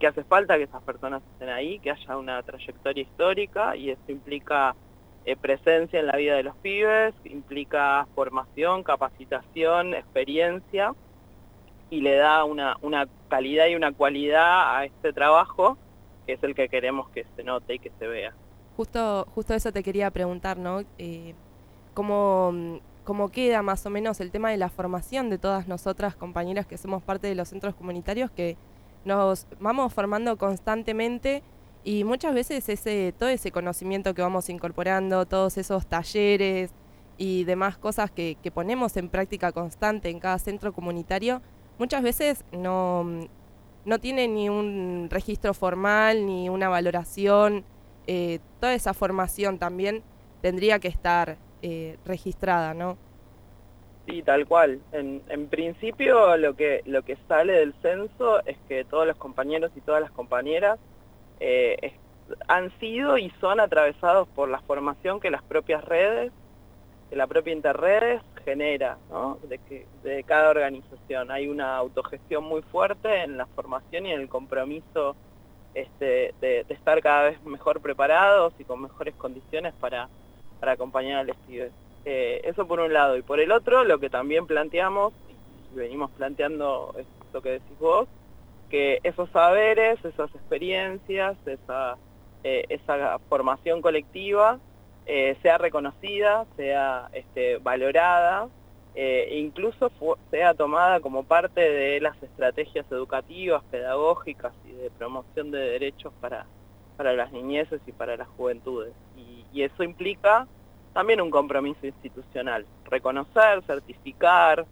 que 0.02 0.08
hace 0.08 0.24
falta 0.24 0.58
que 0.58 0.64
esas 0.64 0.82
personas 0.82 1.22
estén 1.34 1.50
ahí, 1.50 1.78
que 1.78 1.92
haya 1.92 2.18
una 2.18 2.42
trayectoria 2.42 3.04
histórica 3.04 3.76
y 3.76 3.92
eso 3.92 4.02
implica 4.08 4.76
eh, 5.26 5.36
presencia 5.36 6.00
en 6.00 6.08
la 6.08 6.18
vida 6.18 6.36
de 6.36 6.42
los 6.42 6.56
pibes, 6.56 7.14
implica 7.24 8.08
formación, 8.16 8.82
capacitación, 8.82 9.94
experiencia 9.94 10.96
y 11.92 12.02
le 12.02 12.16
da 12.16 12.46
una, 12.46 12.78
una 12.82 13.08
calidad 13.30 13.68
y 13.68 13.76
una 13.76 13.92
cualidad 13.92 14.76
a 14.76 14.86
este 14.86 15.14
trabajo 15.14 15.78
que 16.26 16.34
es 16.34 16.44
el 16.44 16.56
que 16.56 16.68
queremos 16.68 17.08
que 17.10 17.28
se 17.36 17.44
note 17.44 17.76
y 17.76 17.80
que 17.80 17.92
se 18.00 18.08
vea. 18.08 18.34
Justo, 18.76 19.28
justo 19.36 19.54
eso 19.54 19.72
te 19.72 19.84
quería 19.84 20.10
preguntar, 20.10 20.58
¿no? 20.58 20.82
Eh, 20.98 21.36
¿cómo, 21.94 22.80
¿Cómo 23.04 23.30
queda 23.30 23.62
más 23.62 23.86
o 23.86 23.92
menos 23.92 24.20
el 24.20 24.32
tema 24.32 24.50
de 24.50 24.58
la 24.58 24.70
formación 24.70 25.30
de 25.30 25.38
todas 25.38 25.68
nosotras, 25.68 26.16
compañeras 26.16 26.66
que 26.66 26.80
somos 26.80 27.04
parte 27.04 27.28
de 27.28 27.36
los 27.36 27.50
centros 27.50 27.76
comunitarios, 27.76 28.32
que 28.32 28.58
nos 29.06 29.48
vamos 29.60 29.94
formando 29.94 30.38
constantemente 30.38 31.44
y 31.84 32.04
muchas 32.04 32.34
veces 32.34 32.70
ese, 32.70 33.14
todo 33.18 33.30
ese 33.30 33.52
conocimiento 33.52 34.14
que 34.14 34.22
vamos 34.22 34.50
incorporando, 34.50 35.26
todos 35.26 35.58
esos 35.58 35.88
talleres 35.88 36.72
y 37.18 37.44
demás 37.44 37.78
cosas 37.78 38.12
que, 38.12 38.38
ponemos 38.54 38.98
en 38.98 39.10
práctica 39.10 39.52
constante 39.52 40.10
en 40.10 40.20
cada 40.20 40.38
centro 40.40 40.74
comunitario, 40.74 41.42
muchas 41.80 42.04
veces 42.04 42.46
no, 42.52 43.06
no 43.86 44.00
tiene 44.00 44.28
ni 44.28 44.50
un 44.50 45.08
registro 45.10 45.54
formal, 45.54 46.26
ni 46.26 46.50
una 46.50 46.70
valoración. 46.70 47.64
eh, 48.08 48.40
toda 48.60 48.74
esa 48.74 48.94
formación 48.94 49.58
también 49.60 50.04
tendría 50.42 50.80
que 50.80 50.88
estar 50.88 51.38
eh, 51.62 51.98
registrada, 52.06 52.74
¿no? 52.74 52.98
Sí, 54.12 54.24
tal 54.24 54.46
cual. 54.46 54.82
En, 54.92 55.22
en 55.30 55.48
principio 55.48 56.36
lo 56.36 56.56
que, 56.56 56.82
lo 56.86 57.02
que 57.04 57.18
sale 57.28 57.54
del 57.54 57.74
censo 57.82 58.46
es 58.46 58.58
que 58.68 58.84
todos 58.84 59.08
los 59.08 59.16
compañeros 59.16 59.72
y 59.76 59.82
todas 59.82 60.02
las 60.02 60.12
compañeras 60.12 60.80
eh, 61.40 61.94
han 62.48 62.78
sido 62.80 63.18
y 63.18 63.30
son 63.40 63.62
atravesados 63.62 64.28
por 64.30 64.50
la 64.50 64.60
formación 64.62 65.20
que 65.22 65.32
las 65.32 65.44
propias 65.44 65.84
redes, 65.86 66.32
que 67.10 67.16
la 67.16 67.28
propia 67.28 67.54
Interredes 67.54 68.22
genera. 68.44 68.98
De, 69.48 69.60
que, 69.60 69.86
de 70.04 70.24
cada 70.24 70.50
organización. 70.50 71.32
Hay 71.32 71.48
una 71.48 71.78
autogestión 71.78 72.44
muy 72.44 72.62
fuerte 72.64 73.24
en 73.24 73.38
la 73.38 73.46
formación 73.46 74.06
y 74.08 74.12
en 74.12 74.20
el 74.22 74.28
compromiso 74.28 75.16
este, 75.74 76.34
de, 76.42 76.66
de 76.68 76.74
estar 76.74 77.02
cada 77.02 77.30
vez 77.30 77.42
mejor 77.44 77.82
preparados 77.82 78.54
y 78.60 78.66
con 78.66 78.82
mejores 78.82 79.16
condiciones 79.16 79.74
para, 79.80 80.10
para 80.60 80.74
acompañar 80.74 81.20
a 81.20 81.24
los 81.24 81.38
pibes. 81.48 81.72
Eh, 82.06 82.42
eso 82.44 82.68
por 82.68 82.80
un 82.80 82.94
lado. 82.94 83.18
Y 83.18 83.22
por 83.22 83.40
el 83.40 83.52
otro, 83.52 83.84
lo 83.84 84.00
que 84.00 84.10
también 84.10 84.48
planteamos, 84.48 85.14
y 85.72 85.76
venimos 85.76 86.12
planteando 86.12 86.96
esto 86.98 87.42
que 87.42 87.52
decís 87.52 87.80
vos, 87.80 88.08
que 88.70 89.00
esos 89.04 89.30
saberes, 89.32 90.04
esas 90.04 90.34
experiencias, 90.34 91.38
esa, 91.46 91.98
eh, 92.44 92.66
esa 92.70 93.20
formación 93.30 93.82
colectiva 93.82 94.60
eh, 95.06 95.36
sea 95.42 95.58
reconocida, 95.58 96.46
sea 96.56 97.10
este, 97.14 97.58
valorada 97.58 98.48
e 98.94 99.40
incluso 99.40 99.90
sea 100.32 100.54
tomada 100.54 101.00
como 101.00 101.24
parte 101.24 101.62
de 101.62 102.02
las 102.02 102.22
estrategias 102.22 102.86
educativas, 102.92 103.64
pedagógicas 103.72 104.52
y 104.66 104.74
de 104.74 104.92
promoción 104.92 105.50
de 105.50 105.60
derechos 105.60 106.12
para, 106.20 106.46
para 106.98 107.14
las 107.14 107.32
niñeces 107.32 107.80
y 107.88 107.94
para 107.94 108.18
las 108.18 108.28
juventudes. 108.36 108.92
Y 109.54 109.64
eso 109.64 109.84
implica 109.84 110.46
también 110.94 111.22
un 111.22 111.30
compromiso 111.32 111.86
institucional, 111.86 112.66
reconocer, 112.86 113.64
certificar, 113.66 114.66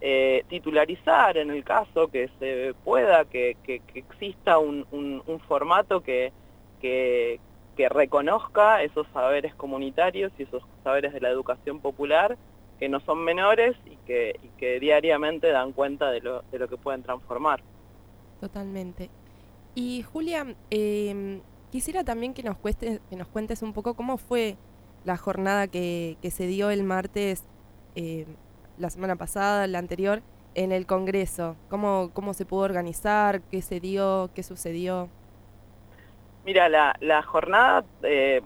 eh, 0.00 0.44
titularizar 0.48 1.36
en 1.38 1.50
el 1.50 1.64
caso 1.64 2.08
que 2.08 2.28
se 2.38 2.74
pueda, 2.84 3.24
que, 3.24 3.56
que- 3.62 3.80
exista 3.94 4.58
un, 4.58 4.86
un- 4.90 5.40
formato 5.48 6.02
que, 6.02 6.32
que, 6.80 7.40
reconozca 7.88 8.82
esos 8.82 9.06
saberes 9.12 9.54
comunitarios 9.54 10.32
y 10.38 10.44
esos 10.44 10.62
saberes 10.82 11.12
de 11.12 11.20
la 11.20 11.28
educación 11.30 11.80
popular 11.80 12.36
que 12.78 12.88
no 12.88 13.00
son 13.00 13.24
menores 13.24 13.76
y 13.86 13.96
que, 14.06 14.38
diariamente 14.80 15.48
dan 15.48 15.72
cuenta 15.72 16.10
de 16.10 16.20
lo, 16.20 16.42
de 16.50 16.58
lo 16.58 16.68
que 16.68 16.76
pueden 16.76 17.02
transformar. 17.02 17.62
Totalmente. 18.40 19.10
Y 19.74 20.02
Julia, 20.02 20.54
eh, 20.70 21.40
quisiera 21.70 22.04
también 22.04 22.34
que 22.34 22.42
nos, 22.42 22.56
cueste, 22.58 23.00
que 23.10 23.16
nos 23.16 23.28
cuentes 23.28 23.62
un 23.62 23.72
poco 23.72 23.94
cómo 23.94 24.16
fue 24.18 24.56
la 25.04 25.16
jornada 25.16 25.68
que, 25.68 26.16
que 26.22 26.30
se 26.30 26.46
dio 26.46 26.70
el 26.70 26.82
martes, 26.84 27.44
eh, 27.94 28.26
la 28.78 28.90
semana 28.90 29.16
pasada, 29.16 29.66
la 29.66 29.78
anterior, 29.78 30.22
en 30.54 30.72
el 30.72 30.86
Congreso. 30.86 31.56
¿Cómo, 31.68 32.10
¿Cómo 32.12 32.34
se 32.34 32.46
pudo 32.46 32.62
organizar? 32.62 33.40
¿Qué 33.50 33.62
se 33.62 33.80
dio? 33.80 34.30
¿Qué 34.34 34.42
sucedió? 34.42 35.08
Mira, 36.44 36.68
la, 36.68 36.94
la 37.00 37.22
jornada 37.22 37.84
eh, 38.02 38.42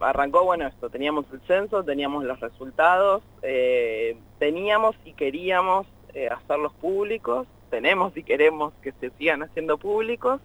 arrancó, 0.00 0.44
bueno, 0.44 0.66
esto, 0.66 0.88
teníamos 0.88 1.26
el 1.32 1.40
censo, 1.42 1.84
teníamos 1.84 2.24
los 2.24 2.40
resultados, 2.40 3.22
eh, 3.42 4.16
teníamos 4.38 4.96
y 5.04 5.12
queríamos 5.12 5.86
eh, 6.14 6.28
hacerlos 6.28 6.72
públicos, 6.74 7.46
tenemos 7.70 8.16
y 8.16 8.22
queremos 8.22 8.72
que 8.82 8.92
se 8.92 9.10
sigan 9.18 9.42
haciendo 9.42 9.76
públicos, 9.76 10.40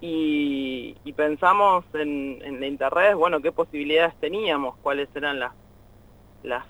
y, 0.00 1.12
pensamos 1.16 1.84
en, 1.92 2.60
la 2.60 2.66
internet, 2.66 3.14
bueno, 3.14 3.40
qué 3.40 3.52
posibilidades 3.52 4.14
teníamos, 4.20 4.76
cuáles 4.78 5.08
eran 5.14 5.38
las, 5.38 5.52
las 6.42 6.64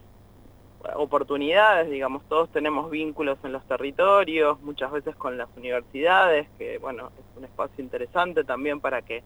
oportunidades, 0.94 1.88
digamos, 1.88 2.24
todos 2.28 2.50
tenemos 2.50 2.90
vínculos 2.90 3.38
en 3.44 3.52
los 3.52 3.64
territorios, 3.66 4.60
muchas 4.62 4.90
veces 4.90 5.14
con 5.14 5.38
las 5.38 5.48
universidades, 5.56 6.48
que 6.58 6.78
bueno, 6.78 7.12
es 7.18 7.36
un 7.36 7.44
espacio 7.44 7.84
interesante 7.84 8.42
también 8.42 8.80
para 8.80 9.02
que 9.02 9.22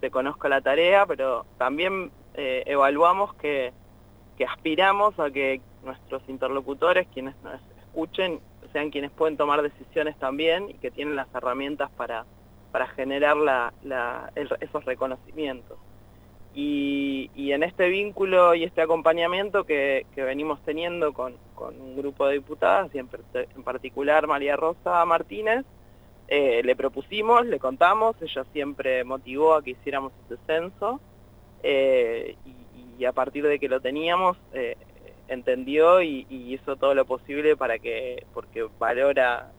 se 0.00 0.10
conozca 0.10 0.48
la 0.48 0.60
tarea, 0.60 1.06
pero 1.06 1.44
también 1.58 2.12
eh, 2.34 2.62
evaluamos 2.66 3.34
que, 3.34 3.72
que 4.36 4.44
aspiramos 4.44 5.18
a 5.18 5.30
que 5.30 5.60
nuestros 5.84 6.22
interlocutores, 6.28 7.08
quienes 7.12 7.34
nos 7.42 7.60
escuchen, 7.86 8.40
sean 8.72 8.90
quienes 8.90 9.10
pueden 9.10 9.36
tomar 9.36 9.62
decisiones 9.62 10.16
también 10.18 10.70
y 10.70 10.74
que 10.74 10.90
tienen 10.90 11.16
las 11.16 11.32
herramientas 11.34 11.90
para, 11.90 12.24
para 12.72 12.88
generar 12.88 13.36
la, 13.36 13.72
esos 14.60 14.84
reconocimientos. 14.84 15.78
Y, 16.54 17.30
en 17.52 17.62
este 17.62 17.88
vínculo 17.88 18.54
y 18.54 18.64
este 18.64 18.80
acompañamiento 18.80 19.64
que, 19.64 20.06
venimos 20.16 20.60
teniendo 20.64 21.12
con, 21.12 21.36
un 21.56 21.96
grupo 21.96 22.26
de 22.26 22.34
diputadas, 22.34 22.92
y 22.94 22.98
en, 22.98 23.08
particular 23.62 24.26
María 24.26 24.56
Rosa 24.56 25.04
Martínez, 25.04 25.64
eh, 26.28 26.62
le 26.64 26.74
propusimos, 26.74 27.46
le 27.46 27.58
contamos, 27.58 28.16
ella 28.22 28.44
siempre 28.52 29.04
motivó 29.04 29.54
a 29.54 29.62
que 29.62 29.72
hiciéramos 29.72 30.12
ese 30.24 30.40
censo, 30.46 31.00
eh, 31.62 32.36
y, 32.46 33.02
y 33.02 33.04
a 33.04 33.12
partir 33.12 33.46
de 33.46 33.58
que 33.58 33.68
lo 33.68 33.80
teníamos, 33.80 34.38
eh, 34.54 34.76
entendió 35.28 36.02
y, 36.02 36.26
y 36.30 36.54
hizo 36.54 36.76
todo 36.76 36.94
lo 36.94 37.04
posible 37.04 37.56
para 37.56 37.78
que, 37.78 38.26
porque 38.32 38.66
valora 38.78 39.52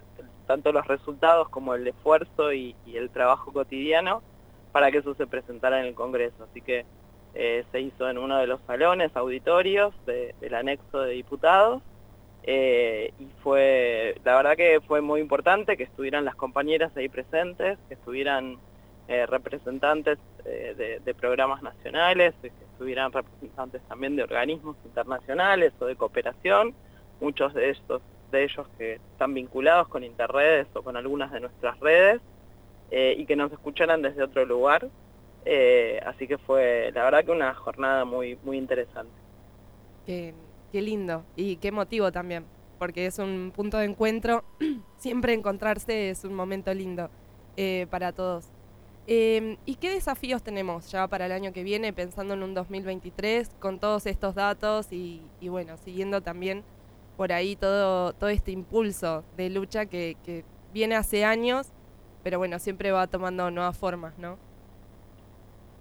tanto 0.46 0.72
los 0.72 0.86
resultados 0.88 1.50
como 1.50 1.74
el 1.76 1.88
esfuerzo 1.88 2.54
y, 2.54 2.76
el 2.86 3.10
trabajo 3.10 3.52
cotidiano 3.52 4.24
para 4.72 4.92
que 4.92 5.00
eso 5.00 5.16
se 5.16 5.28
presentara 5.28 5.80
en 5.80 5.88
el 5.88 5.96
Congreso. 5.96 6.44
Así 6.44 6.62
que 6.62 6.86
eh, 7.34 7.66
se 7.72 7.82
hizo 7.82 8.10
en 8.10 8.18
uno 8.18 8.38
de 8.38 8.48
los 8.48 8.62
salones 8.68 9.16
auditorios 9.16 9.94
de- 10.06 10.36
del 10.40 10.54
anexo 10.54 11.02
de 11.02 11.14
diputados 11.14 11.82
eh, 12.44 13.14
y 13.20 13.26
fue, 13.42 14.16
la 14.24 14.36
verdad 14.36 14.58
que 14.58 14.82
fue 14.88 15.02
muy 15.02 15.22
importante 15.22 15.78
que 15.78 15.84
estuvieran 15.84 16.26
las 16.26 16.36
compañeras 16.36 16.96
ahí 16.98 17.10
presentes, 17.10 17.80
que 17.88 17.94
estuvieran 17.96 18.58
eh, 19.08 19.26
representantes 19.26 20.20
de, 20.44 21.00
de 21.04 21.14
programas 21.16 21.62
nacionales, 21.62 22.34
que 22.42 22.48
estuvieran 22.48 23.12
representantes 23.12 23.82
también 23.88 24.16
de 24.16 24.24
organismos 24.24 24.76
internacionales 24.84 25.74
o 25.80 25.86
de 25.86 25.96
cooperación, 25.96 26.76
muchos 27.22 27.54
de 27.54 27.70
estos 27.70 28.02
de 28.34 28.44
ellos 28.44 28.68
que 28.78 28.96
están 28.96 29.34
vinculados 29.34 29.88
con 29.88 30.04
Interredes 30.04 30.68
o 30.74 30.82
con 30.82 30.98
algunas 30.98 31.32
de 31.32 31.40
nuestras 31.40 31.80
redes, 31.80 32.22
eh, 32.92 33.16
y 33.18 33.26
que 33.26 33.36
nos 33.36 33.52
escucharan 33.52 34.02
desde 34.02 34.24
otro 34.24 34.46
lugar. 34.46 34.90
Eh, 35.46 36.00
así 36.06 36.28
que 36.28 36.38
fue, 36.38 36.92
la 36.94 37.04
verdad 37.04 37.24
que 37.24 37.32
una 37.32 37.54
jornada 37.54 38.06
muy, 38.06 38.38
muy 38.44 38.58
interesante. 38.58 39.14
Qué, 40.06 40.34
qué 40.72 40.82
lindo 40.82 41.24
y 41.36 41.56
qué 41.58 41.72
motivo 41.72 42.12
también, 42.12 42.46
porque 42.80 43.06
es 43.06 43.20
un 43.20 43.52
punto 43.56 43.78
de 43.78 43.86
encuentro. 43.86 44.44
Siempre 44.98 45.34
encontrarse 45.34 46.10
es 46.10 46.24
un 46.24 46.34
momento 46.34 46.74
lindo 46.74 47.10
eh, 47.56 47.88
para 47.90 48.12
todos. 48.12 48.50
Eh, 49.08 49.58
¿Y 49.66 49.76
qué 49.76 49.90
desafíos 49.90 50.44
tenemos 50.44 50.90
ya 50.92 51.08
para 51.08 51.26
el 51.26 51.34
año 51.34 51.52
que 51.52 51.64
viene, 51.64 51.94
pensando 51.94 52.36
en 52.36 52.44
un 52.44 52.54
2023, 52.54 53.50
con 53.60 53.80
todos 53.80 54.06
estos 54.06 54.36
datos 54.36 54.88
y 54.92 55.22
bueno, 55.42 55.78
siguiendo 55.78 56.22
también 56.22 56.64
por 57.18 57.32
ahí 57.32 57.56
todo, 57.56 58.14
todo 58.14 58.30
este 58.30 58.52
impulso 58.52 59.24
de 59.38 59.50
lucha 59.50 59.86
que, 59.86 60.18
que 60.24 60.44
viene 60.74 60.96
hace 60.96 61.26
años, 61.26 61.72
pero 62.24 62.38
bueno, 62.40 62.60
siempre 62.60 62.92
va 62.92 63.08
tomando 63.08 63.50
nuevas 63.52 63.78
formas, 63.78 64.18
¿no? 64.18 64.38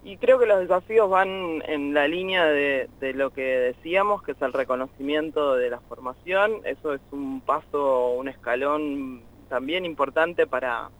Y 0.04 0.16
creo 0.16 0.38
que 0.38 0.46
los 0.46 0.58
desafíos 0.60 1.08
van 1.08 1.62
en 1.66 1.94
la 1.94 2.08
línea 2.08 2.44
de, 2.46 2.90
de 3.00 3.14
lo 3.14 3.30
que 3.32 3.42
decíamos, 3.42 4.22
que 4.22 4.32
es 4.32 4.42
el 4.42 4.52
reconocimiento 4.52 5.54
de 5.54 5.70
la 5.70 5.78
formación. 5.80 6.60
Eso 6.64 6.92
es 6.94 7.00
un 7.12 7.40
paso, 7.40 8.10
un 8.10 8.26
escalón 8.28 9.22
también 9.48 9.84
importante 9.84 10.44
para, 10.48 10.90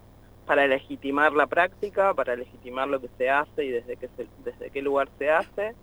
para 0.47 0.69
legitimar 0.69 1.33
la 1.33 1.49
práctica, 1.49 2.15
para 2.15 2.37
legitimar 2.37 2.87
lo 2.87 3.01
que 3.01 3.09
se 3.19 3.29
hace 3.29 3.65
y 3.65 3.71
desde 3.71 3.97
qué, 3.97 4.09
se- 4.17 4.29
desde 4.45 4.71
qué 4.71 4.81
lugar 4.83 5.09
se 5.19 5.31
hace. 5.31 5.75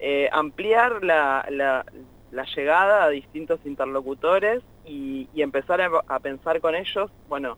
Eh, 0.00 0.28
ampliar 0.32 1.04
la, 1.04 1.46
la- 1.50 1.86
la 2.30 2.44
llegada 2.44 3.04
a 3.04 3.08
distintos 3.08 3.60
interlocutores 3.64 4.62
y, 4.84 5.28
empezar 5.36 5.80
a, 5.80 6.18
pensar 6.20 6.60
con 6.60 6.74
ellos, 6.74 7.10
bueno, 7.28 7.56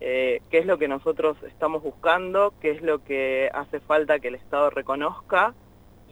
eh, 0.00 0.42
qué 0.50 0.58
es 0.58 0.66
lo 0.66 0.78
que 0.78 0.88
nosotros 0.88 1.36
estamos 1.44 1.82
buscando, 1.82 2.52
qué 2.60 2.72
es 2.72 2.82
lo 2.82 3.02
que 3.02 3.50
hace 3.54 3.80
falta 3.80 4.18
que 4.18 4.28
el 4.28 4.34
Estado 4.34 4.70
reconozca 4.70 5.54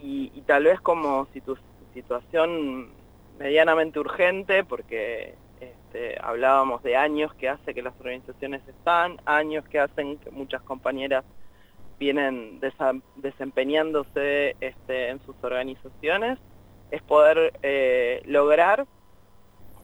y, 0.00 0.28
tal 0.46 0.64
vez 0.64 0.80
como 0.80 1.26
situ- 1.28 1.58
situación 1.92 2.90
medianamente 3.38 3.98
urgente, 3.98 4.64
porque 4.64 5.34
este, 5.60 6.16
hablábamos 6.20 6.82
de 6.82 6.96
años 6.96 7.34
que 7.34 7.48
hace 7.48 7.74
que 7.74 7.82
las 7.82 7.98
organizaciones 7.98 8.66
están, 8.68 9.20
años 9.24 9.64
que 9.68 9.80
hacen 9.80 10.18
que 10.18 10.30
muchas 10.30 10.62
compañeras 10.62 11.24
vienen 11.98 12.60
desempeñándose 13.16 14.56
este, 14.60 15.08
en 15.08 15.20
sus 15.20 15.36
organizaciones, 15.42 16.38
es 16.90 17.02
poder 17.02 17.52
eh, 17.62 18.22
lograr 18.26 18.86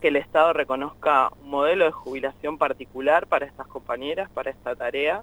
que 0.01 0.09
el 0.09 0.17
Estado 0.17 0.53
reconozca 0.53 1.31
un 1.43 1.51
modelo 1.51 1.85
de 1.85 1.91
jubilación 1.93 2.57
particular 2.59 3.27
para 3.27 3.47
estas 3.47 3.67
compañeras, 3.67 4.31
para 4.31 4.51
esta 4.51 4.75
tarea, 4.75 5.23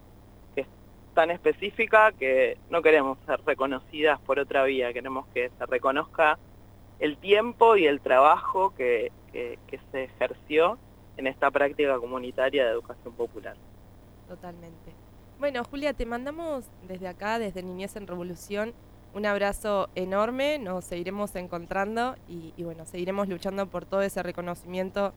que 0.54 0.62
es 0.62 0.68
tan 1.16 1.32
específica 1.32 2.12
que 2.12 2.58
no 2.70 2.82
queremos 2.84 3.18
ser 3.26 3.40
reconocidas 3.46 4.20
por 4.22 4.38
otra 4.40 4.64
vía, 4.64 4.94
queremos 4.94 5.26
que 5.34 5.50
se 5.58 5.66
reconozca 5.66 6.38
el 7.00 7.18
tiempo 7.18 7.76
y 7.76 7.88
el 7.88 8.02
trabajo 8.02 8.74
que, 8.76 9.12
que- 9.32 9.58
que 9.68 9.80
se 9.92 10.04
ejerció 10.06 10.78
en 11.18 11.26
esta 11.28 11.50
práctica 11.50 11.98
comunitaria 12.00 12.66
de 12.66 12.72
educación 12.72 13.14
popular. 13.16 13.56
Totalmente. 14.28 14.94
Bueno, 15.40 15.64
Julia, 15.64 15.94
te 15.94 16.06
mandamos 16.06 16.66
desde 16.88 17.08
acá, 17.08 17.40
desde 17.40 17.64
Niñez 17.64 17.96
en 17.96 18.08
Revolución, 18.08 18.74
un 19.14 19.26
abrazo 19.26 19.90
enorme, 19.96 20.60
nos 20.60 20.86
seguiremos 20.86 21.36
encontrando 21.36 22.16
y, 22.28 22.54
y 22.58 22.64
bueno, 22.64 22.86
seguiremos 22.86 23.28
luchando 23.28 23.68
por 23.68 23.86
todo 23.86 24.02
ese 24.02 24.22
reconocimiento 24.24 25.14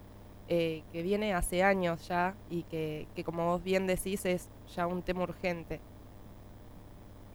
eh, 0.48 0.82
que 0.92 1.02
viene 1.02 1.32
hace 1.32 1.62
años 1.62 2.08
ya 2.08 2.34
y 2.50 2.64
que, 2.64 3.06
que 3.14 3.22
como 3.22 3.46
vos 3.46 3.62
bien 3.62 3.86
decís 3.86 4.26
es 4.26 4.48
ya 4.74 4.86
un 4.86 5.02
tema 5.02 5.22
urgente. 5.22 5.80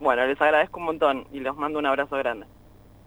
Bueno, 0.01 0.25
les 0.25 0.41
agradezco 0.41 0.79
un 0.79 0.85
montón 0.85 1.27
y 1.31 1.39
les 1.39 1.55
mando 1.55 1.79
un 1.79 1.85
abrazo 1.85 2.17
grande. 2.17 2.45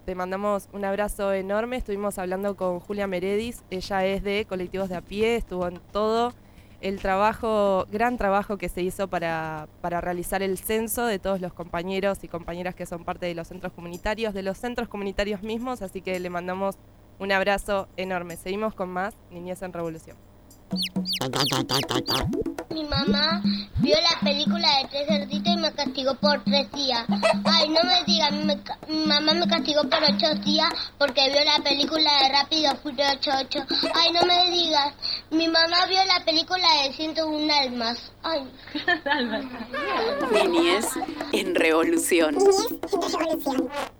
Te 0.06 0.14
mandamos 0.14 0.70
un 0.72 0.86
abrazo 0.86 1.34
enorme, 1.34 1.76
estuvimos 1.76 2.18
hablando 2.18 2.56
con 2.56 2.80
Julia 2.80 3.06
Meredis, 3.06 3.62
ella 3.68 4.06
es 4.06 4.22
de 4.22 4.46
Colectivos 4.48 4.88
de 4.88 4.96
a 4.96 5.02
pie, 5.02 5.36
estuvo 5.36 5.68
en 5.68 5.78
todo 5.92 6.32
el 6.80 7.00
trabajo, 7.00 7.86
gran 7.90 8.16
trabajo 8.16 8.56
que 8.56 8.68
se 8.68 8.82
hizo 8.82 9.08
para, 9.08 9.68
para 9.80 10.00
realizar 10.00 10.42
el 10.42 10.58
censo 10.58 11.06
de 11.06 11.18
todos 11.18 11.40
los 11.40 11.52
compañeros 11.52 12.22
y 12.22 12.28
compañeras 12.28 12.74
que 12.74 12.86
son 12.86 13.04
parte 13.04 13.26
de 13.26 13.34
los 13.34 13.48
centros 13.48 13.72
comunitarios, 13.72 14.32
de 14.34 14.42
los 14.42 14.58
centros 14.58 14.88
comunitarios 14.88 15.42
mismos, 15.42 15.82
así 15.82 16.00
que 16.02 16.18
le 16.20 16.30
mandamos 16.30 16.76
Un 17.18 17.32
abrazo 17.32 17.88
enorme. 17.96 18.36
Seguimos 18.36 18.74
con 18.74 18.90
más 18.90 19.14
Niñez 19.30 19.62
en 19.62 19.72
Revolución. 19.72 20.27
Mi 22.70 22.84
mamá 22.84 23.42
vio 23.78 23.96
la 23.96 24.20
película 24.20 24.68
de 24.78 24.88
tres 24.88 25.06
cerditos 25.08 25.52
y 25.52 25.56
me 25.56 25.72
castigó 25.72 26.14
por 26.16 26.44
tres 26.44 26.70
días. 26.72 27.06
Ay, 27.44 27.68
no 27.70 27.80
me 27.84 28.04
digas, 28.06 28.32
mi, 28.32 29.06
mamá 29.06 29.32
me 29.32 29.48
castigó 29.48 29.82
por 29.88 30.02
ocho 30.02 30.34
días 30.44 30.68
porque 30.98 31.30
vio 31.30 31.44
la 31.44 31.62
película 31.64 32.10
de 32.22 32.28
Rápido 32.28 32.76
Furioso 32.82 33.30
8. 33.40 33.66
Ay, 33.94 34.12
no 34.12 34.22
me 34.26 34.50
digas, 34.50 34.94
mi 35.30 35.48
mamá 35.48 35.86
vio 35.86 36.04
la 36.04 36.24
película 36.24 36.66
de 36.82 36.92
101 36.92 37.52
almas. 37.54 38.12
Ay. 38.22 38.50
Niñez 40.48 40.86
en 41.32 41.54
revolución. 41.54 42.36
Quiero 42.36 43.97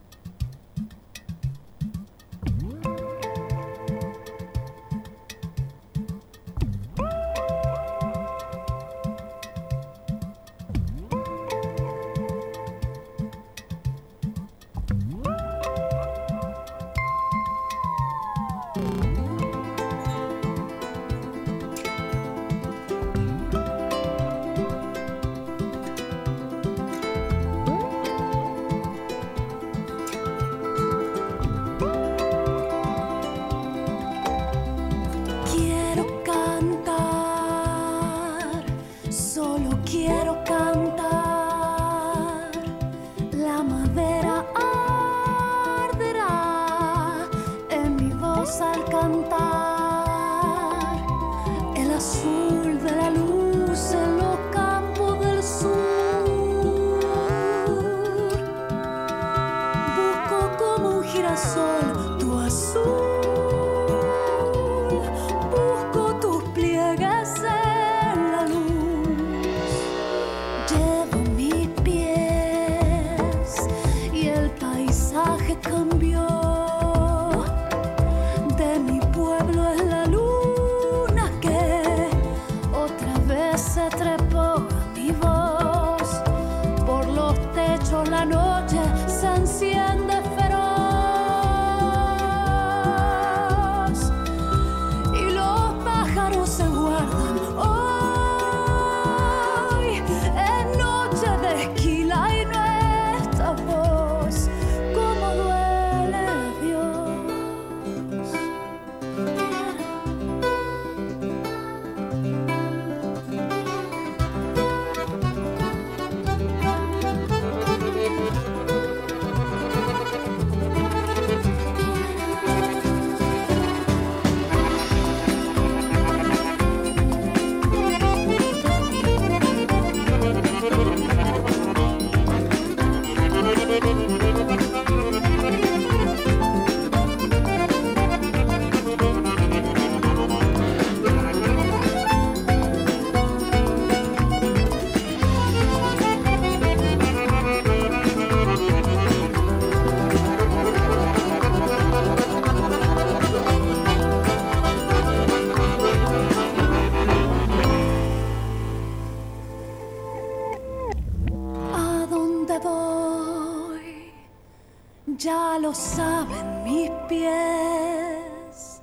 saben 165.73 166.63
mis 166.63 166.89
pies. 167.07 168.81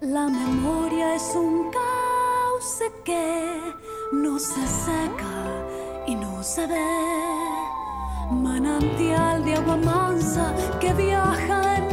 La 0.00 0.28
memoria 0.28 1.14
es 1.14 1.34
un 1.34 1.70
cauce 1.70 2.92
que 3.04 3.60
no 4.12 4.38
se 4.38 4.66
seca 4.66 5.36
y 6.06 6.14
no 6.14 6.42
se 6.42 6.66
ve. 6.66 6.86
Manantial 8.30 9.44
de 9.44 9.54
agua 9.54 9.76
mansa 9.76 10.54
que 10.80 10.92
viaja 10.92 11.76
en 11.78 11.85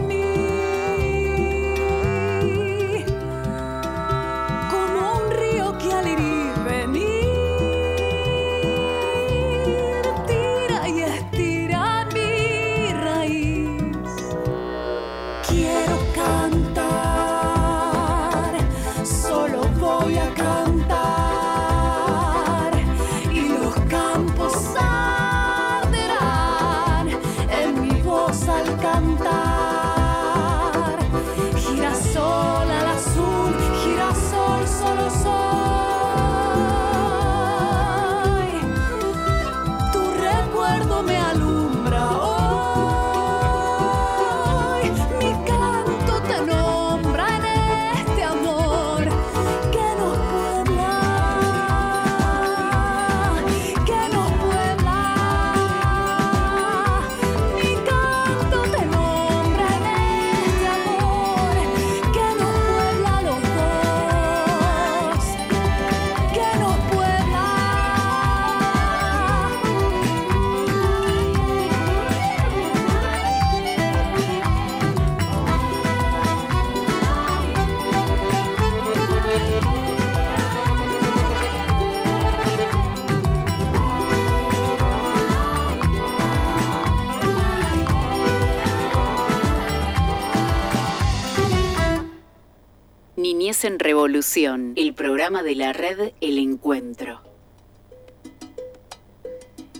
Niñez 93.53 93.65
en 93.65 93.77
Revolución, 93.77 94.73
el 94.77 94.95
programa 94.95 95.43
de 95.43 95.53
la 95.53 95.73
red 95.73 96.13
El 96.21 96.39
Encuentro. 96.39 97.21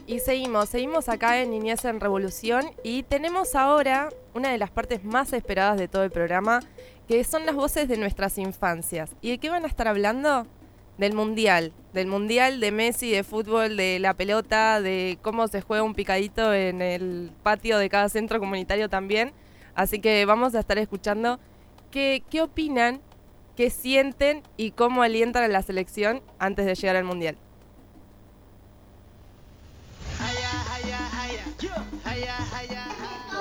Y 0.06 0.20
seguimos, 0.20 0.70
seguimos 0.70 1.10
acá 1.10 1.42
en 1.42 1.50
Niñez 1.50 1.84
en 1.86 2.00
Revolución 2.00 2.66
y 2.84 3.02
tenemos 3.02 3.56
ahora 3.56 4.10
una 4.36 4.52
de 4.52 4.60
las 4.60 4.70
partes 4.70 5.04
más 5.04 5.34
esperadas 5.34 5.80
de 5.80 5.88
todo 5.88 6.04
el 6.04 6.12
programa, 6.12 6.60
que 7.08 7.24
son 7.24 7.48
las 7.48 7.56
voces 7.56 7.88
de 7.88 7.98
nuestras 7.98 8.38
infancias. 8.38 9.16
¿Y 9.22 9.32
de 9.32 9.38
qué 9.40 9.50
van 9.50 9.64
a 9.64 9.68
estar 9.68 9.88
hablando? 9.88 10.46
Del 11.00 11.14
Mundial, 11.16 11.74
del 11.94 12.06
Mundial 12.06 12.60
de 12.60 12.72
Messi, 12.72 13.10
de 13.10 13.24
fútbol, 13.24 13.76
de 13.76 13.98
la 13.98 14.14
pelota, 14.14 14.82
de 14.82 15.18
cómo 15.24 15.48
se 15.48 15.62
juega 15.62 15.82
un 15.82 15.96
picadito 15.96 16.54
en 16.54 16.84
el 16.84 17.32
patio 17.42 17.80
de 17.80 17.90
cada 17.90 18.08
centro 18.08 18.40
comunitario 18.40 18.88
también. 18.88 19.34
Así 19.74 19.98
que 19.98 20.26
vamos 20.26 20.54
a 20.54 20.60
estar 20.60 20.78
escuchando 20.78 21.40
qué, 21.90 22.22
qué 22.30 22.44
opinan, 22.44 23.02
qué 23.56 23.70
sienten 23.70 24.44
y 24.58 24.72
cómo 24.72 25.04
alientan 25.04 25.44
a 25.44 25.48
la 25.48 25.62
selección 25.62 26.22
antes 26.40 26.66
de 26.66 26.76
llegar 26.76 26.96
al 26.96 27.04
Mundial. 27.04 27.38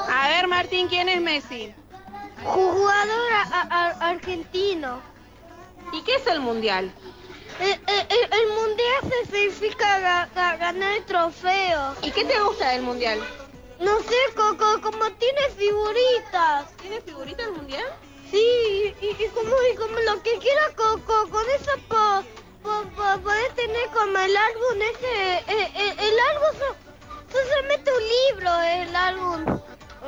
A 0.08 0.28
ver, 0.28 0.46
Martín, 0.48 0.88
¿quién 0.88 1.08
es 1.08 1.20
Messi? 1.20 1.72
Jugador 2.44 3.32
a- 3.32 3.66
a- 3.70 4.10
argentino. 4.10 5.00
¿Y 5.92 6.02
qué 6.02 6.14
es 6.16 6.26
el 6.26 6.40
mundial? 6.40 6.92
El, 7.60 7.70
el- 7.70 8.06
el- 8.08 8.32
el 8.32 8.48
mundial 8.54 9.00
se 9.26 9.30
significa 9.30 10.00
ga- 10.00 10.28
ga- 10.34 10.58
ganar 10.58 10.92
el 10.96 11.04
trofeo. 11.04 11.94
¿Y 12.02 12.10
qué 12.10 12.24
te 12.24 12.40
gusta 12.40 12.70
del 12.70 12.82
mundial? 12.82 13.20
No 13.78 13.98
sé, 14.00 14.14
co- 14.34 14.56
co- 14.56 14.80
como 14.80 15.10
tiene 15.12 15.40
figuritas. 15.56 16.74
¿Tiene 16.80 17.00
figurita 17.02 17.44
el 17.44 17.52
mundial? 17.52 17.84
Sí, 18.32 18.94
y, 19.02 19.06
y 19.08 19.28
como, 19.28 19.54
y 19.72 19.76
como 19.76 19.98
lo 20.00 20.22
que 20.22 20.38
quiera 20.38 20.62
co- 20.74 20.98
co- 21.06 21.28
con 21.28 21.44
eso 21.50 21.72
po, 21.88 22.24
po- 22.62 22.88
po- 22.96 23.20
podés 23.22 23.54
tener 23.54 23.86
como 23.90 24.18
el 24.18 24.34
álbum 24.36 24.82
ese. 24.94 25.34
eh, 25.36 25.70
eh, 25.76 25.94
el 25.98 26.16
álbum 26.30 26.58
so- 26.58 27.38
solamente 27.38 27.90
un 27.92 28.02
libro, 28.38 28.62
el 28.62 28.96
álbum. 28.96 29.44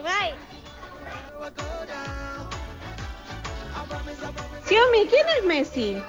Right. 0.02 0.34
Xiaomi, 4.66 5.06
¿quién 5.08 5.26
es 5.38 5.44
Messi? 5.44 6.02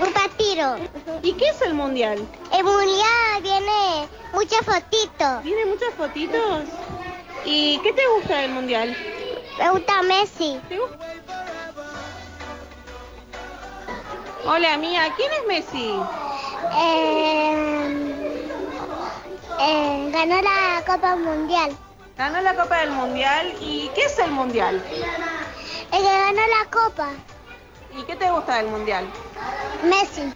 Un 0.00 0.12
patiro. 0.12 0.76
¿Y 1.22 1.32
qué 1.34 1.48
es 1.50 1.62
el 1.62 1.74
mundial? 1.74 2.18
El 2.52 2.64
mundial 2.64 3.42
tiene 3.42 4.08
muchas 4.32 4.60
fotitos. 4.66 5.42
¿Tiene 5.44 5.66
muchas 5.66 5.94
fotitos? 5.94 6.64
¿Y 7.44 7.78
qué 7.84 7.92
te 7.92 8.02
gusta 8.16 8.38
del 8.38 8.50
mundial? 8.50 8.96
Me 9.58 9.70
gusta 9.70 10.02
Messi. 10.02 10.60
¿Te 10.68 10.78
gusta? 10.78 10.98
Hola, 14.44 14.78
mía, 14.78 15.12
¿quién 15.16 15.30
es 15.32 15.46
Messi? 15.46 15.94
Eh, 16.76 18.14
eh, 19.60 20.10
ganó 20.12 20.40
la 20.40 20.82
Copa 20.86 21.16
Mundial. 21.16 21.76
Ganó 22.16 22.40
la 22.40 22.54
Copa 22.54 22.78
del 22.78 22.92
Mundial. 22.92 23.52
¿Y 23.60 23.90
qué 23.94 24.04
es 24.04 24.18
el 24.18 24.30
mundial? 24.30 24.82
El 25.92 26.02
que 26.02 26.04
ganó 26.04 26.40
la 26.46 26.70
Copa, 26.70 27.10
¿Y 27.96 28.02
qué 28.04 28.14
te 28.14 28.30
gusta 28.30 28.56
del 28.56 28.68
mundial? 28.68 29.06
Messi. 29.82 30.32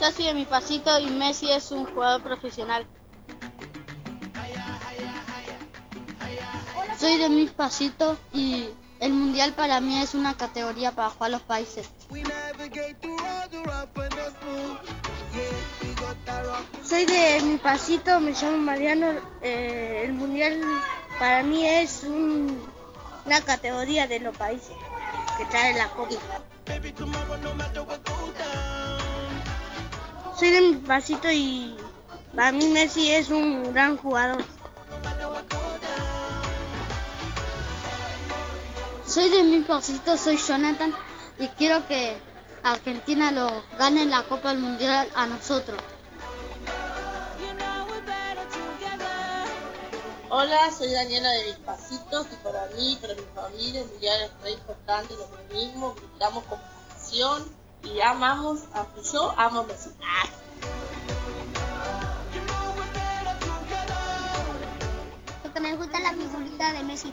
Yo 0.00 0.10
soy 0.10 0.24
de 0.24 0.34
mi 0.34 0.44
pasito 0.44 0.98
y 0.98 1.06
Messi 1.06 1.52
es 1.52 1.70
un 1.70 1.86
jugador 1.86 2.22
profesional. 2.22 2.86
Soy 7.04 7.18
de 7.18 7.28
mi 7.28 7.44
pasito 7.48 8.16
y 8.32 8.66
el 8.98 9.12
mundial 9.12 9.52
para 9.52 9.78
mí 9.78 9.98
es 10.00 10.14
una 10.14 10.38
categoría 10.38 10.90
para 10.92 11.10
jugar 11.10 11.32
los 11.32 11.42
países. 11.42 11.86
Soy 16.82 17.04
de 17.04 17.42
mi 17.42 17.58
pasito, 17.58 18.20
me 18.20 18.30
llamo 18.32 18.56
Mariano. 18.56 19.08
eh, 19.42 20.04
el 20.06 20.14
mundial 20.14 20.58
para 21.18 21.42
mí 21.42 21.66
es 21.66 22.04
un- 22.04 22.58
una 23.26 23.42
categoría 23.42 24.06
de 24.06 24.20
los 24.20 24.34
países 24.34 24.74
que 25.36 25.44
trae 25.44 25.74
la 25.74 25.88
copa. 25.88 26.14
Soy 30.38 30.50
de 30.50 30.60
mi 30.62 30.76
pasito 30.76 31.30
y 31.30 31.76
para 32.34 32.50
mí 32.52 32.66
Messi 32.68 33.10
es 33.10 33.28
un 33.28 33.74
gran 33.74 33.98
jugador. 33.98 34.42
Soy 39.14 39.28
de 39.28 39.44
mi 39.44 39.60
pasito, 39.60 40.16
soy 40.16 40.36
Jonathan 40.38 40.92
y 41.38 41.46
quiero 41.46 41.86
que 41.86 42.20
Argentina 42.64 43.30
lo 43.30 43.48
gane 43.78 44.06
la 44.06 44.24
Copa 44.24 44.48
del 44.48 44.58
Mundial 44.58 45.08
a 45.14 45.28
nosotros. 45.28 45.80
Hola, 50.30 50.68
soy 50.76 50.90
Daniela 50.90 51.30
de 51.30 51.44
Mis 51.44 51.56
Pasitos 51.58 52.26
y 52.32 52.36
para 52.42 52.66
mí, 52.76 52.98
para 53.00 53.14
mi 53.14 53.22
familia, 53.36 53.82
el 53.82 53.86
mundial 53.86 54.20
es 54.20 54.42
re 54.42 54.50
importante, 54.50 55.14
lo 55.14 55.54
mismo, 55.54 55.94
gritamos 55.94 56.42
con 56.46 56.58
pasión 56.88 57.44
y 57.84 58.00
amamos, 58.00 58.62
a 58.74 58.84
yo 59.12 59.32
amo 59.38 59.60
a. 59.60 60.43
Porque 65.54 65.68
me 65.68 65.76
gusta 65.76 66.00
la 66.00 66.10
figurita 66.10 66.72
de 66.72 66.82
Messi. 66.82 67.12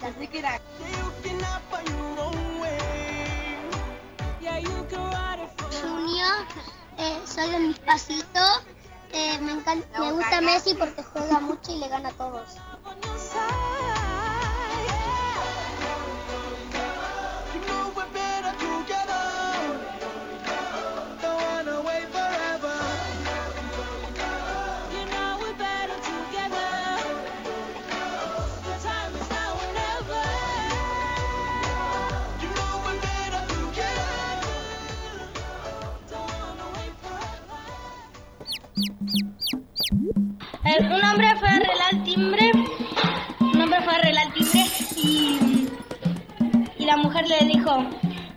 Junior, 5.80 6.46
eh, 6.98 7.22
soy 7.24 7.52
de 7.52 7.60
mis 7.60 7.78
pasitos. 7.78 8.64
Eh, 9.14 9.38
me, 9.42 9.52
encanta, 9.52 10.00
me 10.00 10.12
gusta 10.14 10.42
Messi 10.42 10.74
porque 10.74 11.04
juega 11.04 11.40
mucho 11.40 11.72
y 11.72 11.76
le 11.78 11.88
gana 11.88 12.10
a 12.10 12.14
todos. 12.14 12.58
Un 40.86 41.04
hombre 41.04 41.28
fue 41.40 41.50
a 41.50 41.56
arreglar 41.56 41.94
el 41.94 42.04
timbre, 42.04 42.52
un 43.40 43.62
hombre 43.62 43.82
fue 43.82 43.94
a 43.94 43.98
arreglar 43.98 44.28
el 44.28 44.34
timbre 44.34 44.66
y, 44.96 45.68
y 46.78 46.86
la 46.86 46.98
mujer 46.98 47.28
le 47.28 47.46
dijo, 47.46 47.86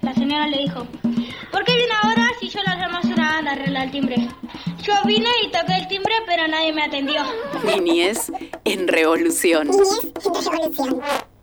la 0.02 0.14
señora 0.14 0.46
le 0.48 0.58
dijo, 0.58 0.86
¿por 1.50 1.64
qué 1.64 1.76
viene 1.76 1.92
ahora 2.02 2.28
si 2.40 2.48
yo 2.48 2.60
la 2.66 2.76
llamo 2.76 2.98
hace 2.98 3.12
una 3.12 3.38
a 3.38 3.52
arreglar 3.52 3.84
el 3.84 3.90
timbre? 3.90 4.28
Yo 4.82 4.92
vine 5.06 5.30
y 5.42 5.50
toqué 5.50 5.76
el 5.76 5.88
timbre 5.88 6.12
pero 6.26 6.46
nadie 6.46 6.72
me 6.72 6.82
atendió. 6.82 7.22
Niñez 7.64 8.30
en 8.64 8.86
Revolución. 8.86 9.68
El 9.68 11.33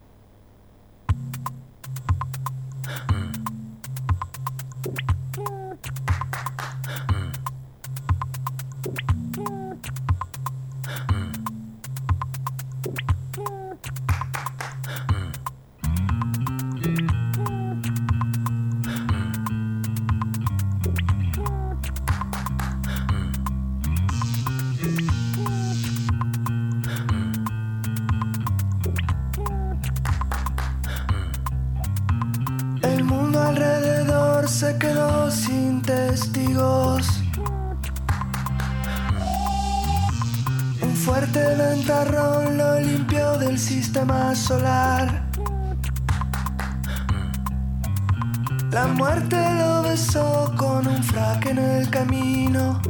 camino. 52.01 52.81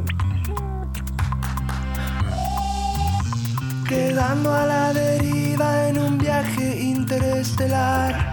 Quedando 3.86 4.54
a 4.54 4.64
la 4.66 4.92
deriva 4.92 5.88
en 5.88 5.98
un 5.98 6.18
viaje 6.18 6.80
interestelar. 6.80 8.31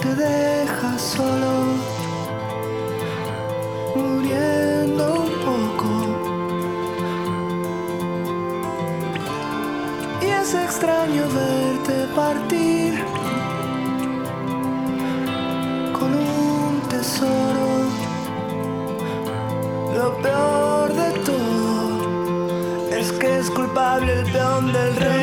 Te 0.00 0.14
deja 0.14 0.98
solo, 0.98 1.52
muriendo 3.96 5.04
un 5.22 5.30
poco. 5.46 5.90
Y 10.22 10.26
es 10.26 10.54
extraño 10.54 11.22
verte 11.40 11.94
partir 12.14 13.04
con 15.98 16.10
un 16.14 16.80
tesoro, 16.88 17.68
lo 19.96 20.16
peor 20.22 20.92
de 20.92 21.10
todo 21.28 21.68
es 22.98 23.12
que 23.12 23.38
es 23.38 23.50
culpable 23.50 24.20
el 24.20 24.32
peón 24.32 24.72
del 24.72 24.96
rey. 24.96 25.17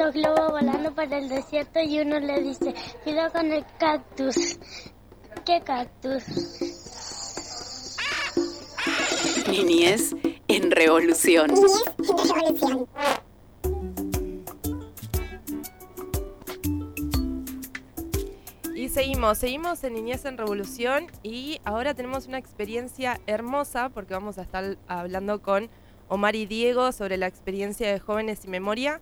Dos 0.00 0.14
globos 0.14 0.52
volando 0.52 0.94
por 0.94 1.12
el 1.12 1.28
desierto 1.28 1.78
y 1.78 2.00
uno 2.00 2.18
le 2.20 2.40
dice, 2.40 2.74
cuidado 3.04 3.32
con 3.32 3.52
el 3.52 3.62
cactus. 3.78 4.58
¿Qué 5.44 5.60
cactus? 5.60 6.24
Niñez 9.46 10.16
en 10.48 10.70
revolución. 10.70 11.50
Y 18.74 18.88
seguimos, 18.88 19.36
seguimos 19.36 19.84
en 19.84 19.92
Niñez 19.92 20.24
en 20.24 20.38
Revolución 20.38 21.08
y 21.22 21.60
ahora 21.66 21.92
tenemos 21.92 22.26
una 22.26 22.38
experiencia 22.38 23.20
hermosa 23.26 23.90
porque 23.90 24.14
vamos 24.14 24.38
a 24.38 24.42
estar 24.42 24.78
hablando 24.88 25.42
con 25.42 25.68
Omar 26.08 26.36
y 26.36 26.46
Diego 26.46 26.90
sobre 26.92 27.18
la 27.18 27.26
experiencia 27.26 27.92
de 27.92 28.00
Jóvenes 28.00 28.46
y 28.46 28.48
Memoria, 28.48 28.98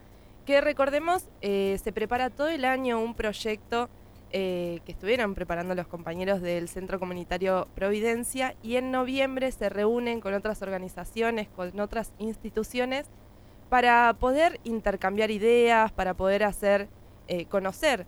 que 0.49 0.62
recordemos, 0.62 1.26
eh, 1.42 1.78
se 1.84 1.92
prepara 1.92 2.30
todo 2.30 2.49
el 2.49 2.64
año 2.64 3.03
un 3.03 3.12
proyecto 3.12 3.90
eh, 4.30 4.80
que 4.86 4.92
estuvieron 4.92 5.34
preparando 5.34 5.74
los 5.74 5.86
compañeros 5.86 6.40
del 6.40 6.70
Centro 6.70 6.99
Comunitario 6.99 7.68
Providencia 7.74 8.55
y 8.62 8.76
en 8.76 8.90
noviembre 8.90 9.53
se 9.53 9.68
reúnen 9.68 10.22
con 10.22 10.32
otras 10.32 10.62
organizaciones, 10.62 11.49
con 11.51 11.78
otras 11.80 12.14
instituciones 12.16 13.05
para 13.68 14.16
poder 14.18 14.59
intercambiar 14.64 15.30
ideas, 15.30 15.92
para 15.92 16.14
poder 16.14 16.44
hacer 16.44 16.88
eh, 17.28 17.44
conocer 17.44 18.07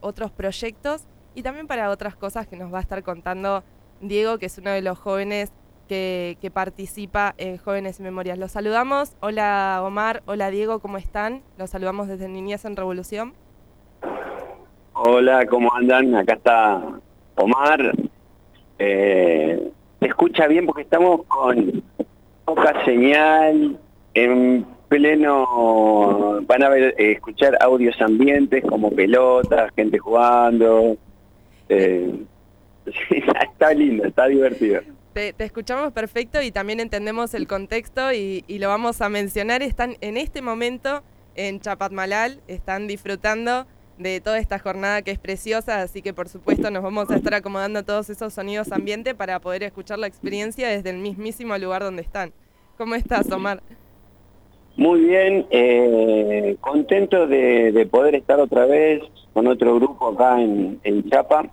otros 0.00 0.30
proyectos 0.30 1.02
y 1.34 1.42
también 1.42 1.66
para 1.66 1.90
otras 1.90 2.16
cosas 2.16 2.46
que 2.46 2.56
nos 2.56 2.72
va 2.72 2.78
a 2.78 2.80
estar 2.80 3.02
contando 3.02 3.62
Diego, 4.00 4.38
que 4.38 4.46
es 4.46 4.56
uno 4.56 4.70
de 4.70 4.80
los 4.80 4.98
jóvenes 4.98 5.52
que, 5.88 6.50
participa 6.52 7.34
en 7.38 7.56
Jóvenes 7.58 8.00
Memorias. 8.00 8.38
Los 8.38 8.52
saludamos. 8.52 9.16
Hola 9.20 9.80
Omar, 9.82 10.22
hola 10.26 10.50
Diego, 10.50 10.78
¿cómo 10.78 10.98
están? 10.98 11.42
Los 11.56 11.70
saludamos 11.70 12.08
desde 12.08 12.28
Niñez 12.28 12.64
en 12.64 12.76
Revolución. 12.76 13.34
Hola, 14.92 15.46
¿cómo 15.46 15.74
andan? 15.74 16.14
Acá 16.14 16.34
está 16.34 16.82
Omar. 17.36 17.92
Eh, 18.78 19.72
se 20.00 20.06
escucha 20.06 20.46
bien 20.46 20.66
porque 20.66 20.82
estamos 20.82 21.24
con 21.26 21.82
poca 22.44 22.84
señal, 22.84 23.78
en 24.14 24.66
pleno, 24.88 26.40
van 26.46 26.62
a 26.62 26.68
ver, 26.68 26.94
eh, 26.98 27.12
escuchar 27.12 27.56
audios 27.60 28.00
ambientes 28.00 28.64
como 28.64 28.90
pelotas, 28.90 29.72
gente 29.74 29.98
jugando. 29.98 30.96
Eh, 31.68 32.14
está 33.10 33.72
lindo, 33.74 34.04
está 34.04 34.26
divertido. 34.26 34.80
Te, 35.18 35.34
escuchamos 35.38 35.92
perfecto 35.92 36.40
y 36.40 36.52
también 36.52 36.78
entendemos 36.78 37.34
el 37.34 37.48
contexto 37.48 38.12
y, 38.12 38.44
lo 38.60 38.68
vamos 38.68 39.00
a 39.00 39.08
mencionar. 39.08 39.62
Están 39.62 39.96
en 40.00 40.16
este 40.16 40.42
momento 40.42 41.02
en 41.34 41.58
Chapatmalal, 41.58 42.40
están 42.46 42.86
disfrutando 42.86 43.66
de 43.98 44.20
toda 44.20 44.38
esta 44.38 44.60
jornada 44.60 45.02
que 45.02 45.10
es 45.10 45.18
preciosa, 45.18 45.82
así 45.82 46.02
que 46.02 46.14
por 46.14 46.28
supuesto 46.28 46.70
nos 46.70 46.84
vamos 46.84 47.10
a 47.10 47.16
estar 47.16 47.34
acomodando 47.34 47.82
todos 47.82 48.10
esos 48.10 48.32
sonidos 48.32 48.70
ambiente 48.70 49.12
para 49.16 49.40
poder 49.40 49.64
escuchar 49.64 49.98
la 49.98 50.06
experiencia 50.06 50.68
desde 50.68 50.90
el 50.90 50.98
mismísimo 50.98 51.58
lugar 51.58 51.82
donde 51.82 52.02
están. 52.02 52.32
¿Cómo 52.76 52.94
estás, 52.94 53.28
Omar? 53.32 53.60
Muy 54.76 55.00
bien, 55.00 55.46
eh, 55.50 56.56
contento 56.60 57.26
de, 57.26 57.72
de 57.72 57.86
poder 57.86 58.14
estar 58.14 58.38
otra 58.38 58.66
vez 58.66 59.02
con 59.32 59.48
otro 59.48 59.74
grupo 59.74 60.10
acá 60.10 60.40
en, 60.40 60.78
en 60.84 61.10
Chapa. 61.10 61.50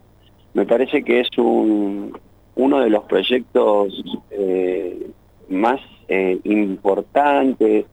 Me 0.54 0.68
parece 0.68 1.04
que 1.04 1.22
es 1.22 1.28
un, 1.40 2.14
uno 2.56 2.80
de 2.80 2.90
los 2.90 3.04
proyectos 3.04 4.04
eh, 4.32 5.10
más 5.50 5.80
eh, 6.08 6.40
importantes. 6.44 7.86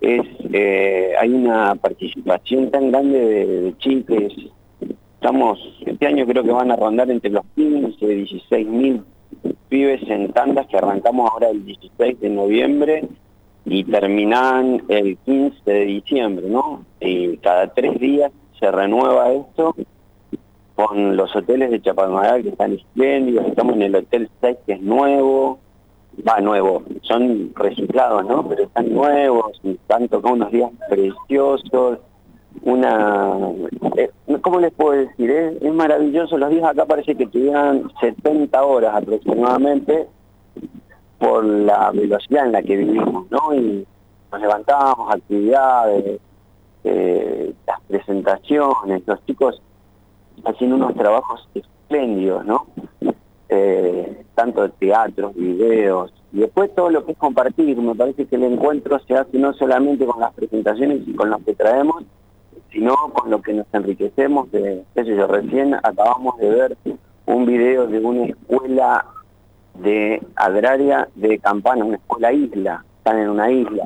Es, 0.00 0.22
eh, 0.52 1.14
hay 1.18 1.30
una 1.30 1.74
participación 1.74 2.70
tan 2.70 2.90
grande 2.90 3.18
de, 3.18 3.46
de. 3.72 4.50
Estamos, 5.14 5.58
este 5.84 6.06
año 6.06 6.26
creo 6.26 6.44
que 6.44 6.50
van 6.50 6.70
a 6.70 6.76
rondar 6.76 7.10
entre 7.10 7.30
los 7.30 7.44
15 7.54 8.04
y 8.04 8.14
16 8.14 8.66
mil 8.68 9.02
pibes 9.68 10.02
en 10.08 10.32
tandas 10.32 10.66
que 10.66 10.76
arrancamos 10.76 11.30
ahora 11.30 11.50
el 11.50 11.64
16 11.64 12.20
de 12.20 12.30
noviembre 12.30 13.08
y 13.64 13.82
terminan 13.84 14.82
el 14.88 15.16
15 15.24 15.58
de 15.64 15.84
diciembre, 15.86 16.48
¿no? 16.48 16.84
Y 17.00 17.38
cada 17.38 17.72
tres 17.72 17.98
días 17.98 18.30
se 18.60 18.70
renueva 18.70 19.32
esto 19.32 19.74
con 20.76 21.16
los 21.16 21.34
hoteles 21.34 21.70
de 21.70 21.80
Chapalmadal 21.80 22.42
que 22.42 22.50
están 22.50 22.74
espléndidos, 22.74 23.46
estamos 23.46 23.74
en 23.76 23.82
el 23.82 23.96
Hotel 23.96 24.30
6 24.42 24.58
que 24.66 24.72
es 24.74 24.82
nuevo, 24.82 25.58
va 26.26 26.38
nuevo, 26.40 26.82
son 27.00 27.50
reciclados, 27.56 28.26
¿no? 28.26 28.46
Pero 28.46 28.64
están 28.64 28.92
nuevos, 28.92 29.58
están 29.64 30.06
tocando 30.08 30.36
unos 30.36 30.52
días 30.52 30.70
preciosos, 30.90 31.98
una... 32.62 33.32
eh, 33.96 34.10
¿Cómo 34.42 34.60
les 34.60 34.72
puedo 34.72 34.92
decir? 34.92 35.30
Es 35.30 35.72
maravilloso, 35.72 36.36
los 36.36 36.50
días 36.50 36.64
acá 36.64 36.84
parece 36.84 37.14
que 37.14 37.26
tuvieran 37.26 37.90
70 37.98 38.62
horas 38.62 38.94
aproximadamente 38.94 40.06
por 41.18 41.42
la 41.42 41.90
velocidad 41.92 42.46
en 42.46 42.52
la 42.52 42.62
que 42.62 42.76
vivimos, 42.76 43.30
¿no? 43.30 43.54
Y 43.54 43.86
nos 44.30 44.40
levantamos, 44.40 45.14
actividades, 45.14 46.20
eh, 46.84 47.54
las 47.66 47.80
presentaciones, 47.88 49.02
los 49.06 49.24
chicos 49.24 49.62
haciendo 50.44 50.76
unos 50.76 50.94
trabajos 50.94 51.48
espléndidos, 51.54 52.44
¿no? 52.44 52.66
Eh, 53.48 54.24
tanto 54.34 54.62
de 54.62 54.68
teatros, 54.70 55.34
videos, 55.34 56.12
y 56.32 56.40
después 56.40 56.74
todo 56.74 56.90
lo 56.90 57.06
que 57.06 57.12
es 57.12 57.18
compartir, 57.18 57.76
me 57.78 57.94
parece 57.94 58.26
que 58.26 58.36
el 58.36 58.44
encuentro 58.44 58.98
se 59.06 59.14
hace 59.14 59.38
no 59.38 59.54
solamente 59.54 60.04
con 60.04 60.20
las 60.20 60.34
presentaciones 60.34 61.00
y 61.06 61.14
con 61.14 61.30
las 61.30 61.42
que 61.42 61.54
traemos, 61.54 62.04
sino 62.70 62.94
con 63.14 63.30
lo 63.30 63.40
que 63.40 63.54
nos 63.54 63.66
enriquecemos 63.72 64.50
de, 64.50 64.84
qué 64.94 65.04
sé 65.04 65.16
yo, 65.16 65.26
recién 65.26 65.74
acabamos 65.74 66.36
de 66.38 66.50
ver 66.50 66.76
un 67.24 67.46
video 67.46 67.86
de 67.86 67.98
una 68.00 68.26
escuela 68.26 69.06
de 69.74 70.22
agraria 70.34 71.08
de 71.14 71.38
Campana, 71.38 71.84
una 71.84 71.96
escuela 71.96 72.32
isla, 72.32 72.84
están 72.98 73.18
en 73.18 73.30
una 73.30 73.50
isla. 73.50 73.84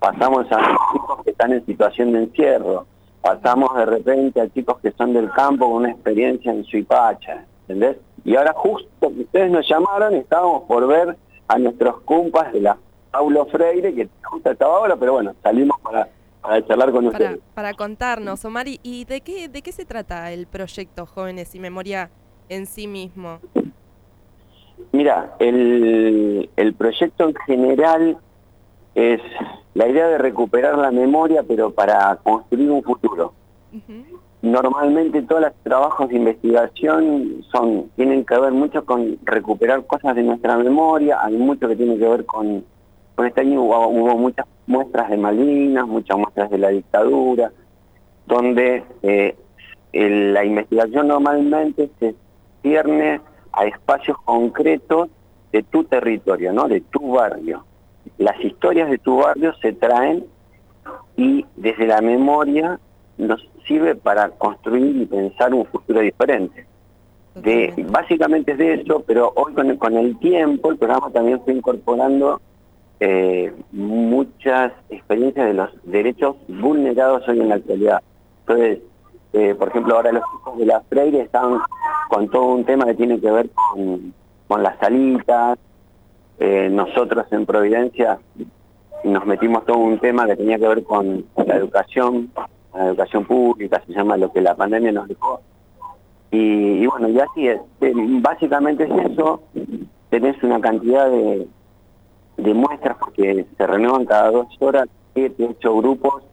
Pasamos 0.00 0.50
a 0.50 0.58
los 0.58 0.78
chicos 0.92 1.24
que 1.24 1.30
están 1.30 1.52
en 1.52 1.64
situación 1.64 2.12
de 2.12 2.24
encierro, 2.24 2.86
pasamos 3.24 3.74
de 3.74 3.86
repente 3.86 4.38
a 4.40 4.48
chicos 4.50 4.78
que 4.80 4.92
son 4.92 5.14
del 5.14 5.30
campo 5.32 5.64
con 5.66 5.76
una 5.82 5.90
experiencia 5.92 6.52
en 6.52 6.62
Suipacha, 6.64 7.44
¿entendés? 7.62 7.96
Y 8.22 8.36
ahora 8.36 8.52
justo 8.54 8.88
que 9.00 9.20
ustedes 9.22 9.50
nos 9.50 9.66
llamaron, 9.66 10.14
estábamos 10.14 10.64
por 10.64 10.86
ver 10.86 11.16
a 11.48 11.58
nuestros 11.58 12.00
compas 12.02 12.52
de 12.52 12.60
la 12.60 12.76
Paulo 13.10 13.46
Freire, 13.46 13.94
que 13.94 14.08
justo 14.24 14.50
estaba 14.50 14.76
ahora, 14.76 14.96
pero 14.96 15.14
bueno, 15.14 15.34
salimos 15.42 15.78
para, 15.80 16.08
para 16.42 16.66
charlar 16.66 16.90
con 16.92 17.10
Para, 17.10 17.24
ustedes. 17.24 17.40
para 17.54 17.72
contarnos, 17.74 18.44
Omar, 18.44 18.68
¿y- 18.68 18.80
¿y 18.82 19.04
de 19.06 19.22
qué, 19.22 19.48
de 19.48 19.62
qué 19.62 19.72
se 19.72 19.86
trata 19.86 20.30
el 20.32 20.46
proyecto 20.46 21.06
Jóvenes 21.06 21.54
y 21.54 21.60
Memoria 21.60 22.10
en 22.50 22.66
sí 22.66 22.86
mismo? 22.86 23.38
Mira, 24.92 25.34
el, 25.38 26.50
el 26.56 26.74
proyecto 26.74 27.28
en 27.28 27.34
general 27.46 28.18
es 28.94 29.20
la 29.74 29.88
idea 29.88 30.06
de 30.08 30.18
recuperar 30.18 30.78
la 30.78 30.90
memoria, 30.90 31.42
pero 31.42 31.70
para 31.70 32.16
construir 32.22 32.70
un 32.70 32.82
futuro. 32.82 33.32
Normalmente 34.42 35.22
todos 35.22 35.40
los 35.42 35.52
trabajos 35.62 36.08
de 36.10 36.16
investigación 36.16 37.42
son 37.50 37.90
tienen 37.96 38.24
que 38.24 38.38
ver 38.38 38.52
mucho 38.52 38.84
con 38.84 39.18
recuperar 39.24 39.84
cosas 39.86 40.14
de 40.14 40.22
nuestra 40.22 40.56
memoria, 40.58 41.18
hay 41.22 41.36
mucho 41.36 41.66
que 41.66 41.76
tiene 41.76 41.96
que 41.98 42.06
ver 42.06 42.26
con, 42.26 42.62
con 43.14 43.26
este 43.26 43.40
año 43.40 43.62
hubo, 43.62 43.88
hubo 43.88 44.18
muchas 44.18 44.46
muestras 44.66 45.08
de 45.08 45.16
Malvinas, 45.16 45.86
muchas 45.86 46.18
muestras 46.18 46.50
de 46.50 46.58
la 46.58 46.68
dictadura, 46.68 47.52
donde 48.26 48.84
eh, 49.02 49.34
el- 49.92 50.34
la 50.34 50.44
investigación 50.44 51.08
normalmente 51.08 51.90
se 51.98 52.14
cierne 52.62 53.20
a 53.52 53.64
espacios 53.64 54.18
concretos 54.24 55.08
de 55.52 55.62
tu 55.62 55.84
territorio, 55.84 56.52
¿no? 56.52 56.68
de 56.68 56.80
tu 56.82 57.12
barrio. 57.12 57.64
Las 58.18 58.42
historias 58.44 58.90
de 58.90 58.98
tu 58.98 59.18
barrio 59.18 59.54
se 59.60 59.72
traen 59.72 60.24
y 61.16 61.44
desde 61.56 61.86
la 61.86 62.00
memoria 62.00 62.78
nos 63.18 63.48
sirve 63.66 63.94
para 63.94 64.30
construir 64.30 64.96
y 64.96 65.06
pensar 65.06 65.54
un 65.54 65.66
futuro 65.66 66.00
diferente. 66.00 66.66
De, 67.34 67.74
básicamente 67.88 68.52
es 68.52 68.58
de 68.58 68.74
eso, 68.74 69.02
pero 69.04 69.32
hoy 69.34 69.54
con 69.54 69.68
el, 69.68 69.78
con 69.78 69.96
el 69.96 70.16
tiempo 70.18 70.70
el 70.70 70.78
programa 70.78 71.10
también 71.10 71.40
fue 71.42 71.54
incorporando 71.54 72.40
eh, 73.00 73.52
muchas 73.72 74.72
experiencias 74.88 75.46
de 75.46 75.54
los 75.54 75.70
derechos 75.82 76.36
vulnerados 76.46 77.26
hoy 77.28 77.40
en 77.40 77.48
la 77.48 77.56
actualidad. 77.56 78.02
Entonces, 78.40 78.78
eh, 79.32 79.54
por 79.58 79.68
ejemplo, 79.68 79.96
ahora 79.96 80.12
los 80.12 80.22
chicos 80.30 80.58
de 80.58 80.66
la 80.66 80.80
Freire 80.82 81.22
están 81.22 81.58
con 82.08 82.28
todo 82.28 82.46
un 82.46 82.64
tema 82.64 82.84
que 82.84 82.94
tiene 82.94 83.20
que 83.20 83.30
ver 83.30 83.50
con, 83.50 84.14
con 84.46 84.62
las 84.62 84.78
salitas. 84.78 85.58
Eh, 86.38 86.68
nosotros 86.70 87.26
en 87.30 87.46
Providencia 87.46 88.18
nos 89.04 89.26
metimos 89.26 89.64
todo 89.64 89.78
un 89.78 89.98
tema 89.98 90.26
que 90.26 90.36
tenía 90.36 90.58
que 90.58 90.66
ver 90.66 90.82
con 90.84 91.24
la 91.36 91.56
educación, 91.56 92.30
la 92.74 92.86
educación 92.86 93.24
pública, 93.24 93.82
se 93.86 93.92
llama 93.92 94.16
lo 94.16 94.32
que 94.32 94.40
la 94.40 94.54
pandemia 94.54 94.92
nos 94.92 95.08
dejó. 95.08 95.40
Y, 96.30 96.84
bueno, 96.86 97.08
y 97.08 97.20
así 97.20 97.48
es. 97.48 97.60
Eh, 97.80 97.92
Básicamente 97.94 98.84
es 98.84 99.12
eso. 99.12 99.42
Tenés 100.10 100.42
una 100.42 100.60
cantidad 100.60 101.08
de, 101.08 101.46
de 102.38 102.54
muestras 102.54 102.96
porque 102.98 103.46
se 103.56 103.66
renuevan 103.66 104.04
cada 104.06 104.30
dos 104.30 104.48
horas, 104.58 104.88
siete, 105.12 105.46
ocho 105.48 105.76
grupos 105.76 106.24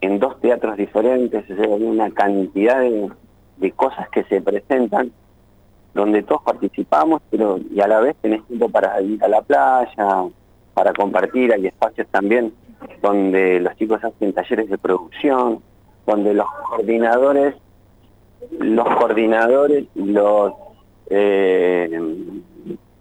en 0.00 0.18
dos 0.18 0.38
teatros 0.40 0.76
diferentes, 0.76 1.44
o 1.50 1.74
hay 1.74 1.82
una 1.84 2.10
cantidad 2.10 2.80
de, 2.80 3.10
de 3.56 3.72
cosas 3.72 4.08
que 4.10 4.24
se 4.24 4.42
presentan 4.42 5.10
donde 5.96 6.22
todos 6.22 6.42
participamos, 6.42 7.22
pero 7.30 7.58
y 7.70 7.80
a 7.80 7.88
la 7.88 8.00
vez 8.00 8.14
tenés 8.20 8.44
tiempo 8.46 8.68
para 8.68 9.00
ir 9.00 9.22
a 9.24 9.28
la 9.28 9.42
playa, 9.42 10.26
para 10.74 10.92
compartir, 10.92 11.52
hay 11.52 11.66
espacios 11.66 12.06
también 12.08 12.52
donde 13.02 13.58
los 13.60 13.74
chicos 13.76 14.04
hacen 14.04 14.32
talleres 14.32 14.68
de 14.68 14.78
producción, 14.78 15.62
donde 16.06 16.34
los 16.34 16.46
coordinadores, 16.68 17.54
los 18.58 18.86
coordinadores, 18.86 19.86
los 19.94 20.52
eh, 21.08 22.00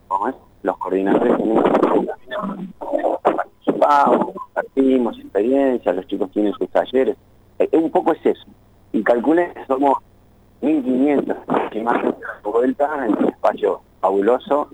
¿cómo 0.07 0.29
es? 0.29 0.35
los 0.63 0.77
coordinadores 0.77 1.33
participamos, 3.23 4.33
compartimos 4.33 5.19
experiencias, 5.19 5.95
los 5.95 6.07
chicos 6.07 6.31
tienen 6.31 6.53
sus 6.53 6.69
talleres, 6.69 7.17
Eh, 7.59 7.69
un 7.71 7.89
poco 7.89 8.11
es 8.11 8.25
eso. 8.25 8.45
Y 8.91 9.01
calculen 9.01 9.53
que 9.53 9.65
somos 9.65 9.99
1500 10.65 11.37
imágenes 11.73 12.15
de 12.43 12.49
vuelta 12.51 13.05
en 13.05 13.17
un 13.17 13.25
espacio 13.29 13.81
fabuloso 14.01 14.69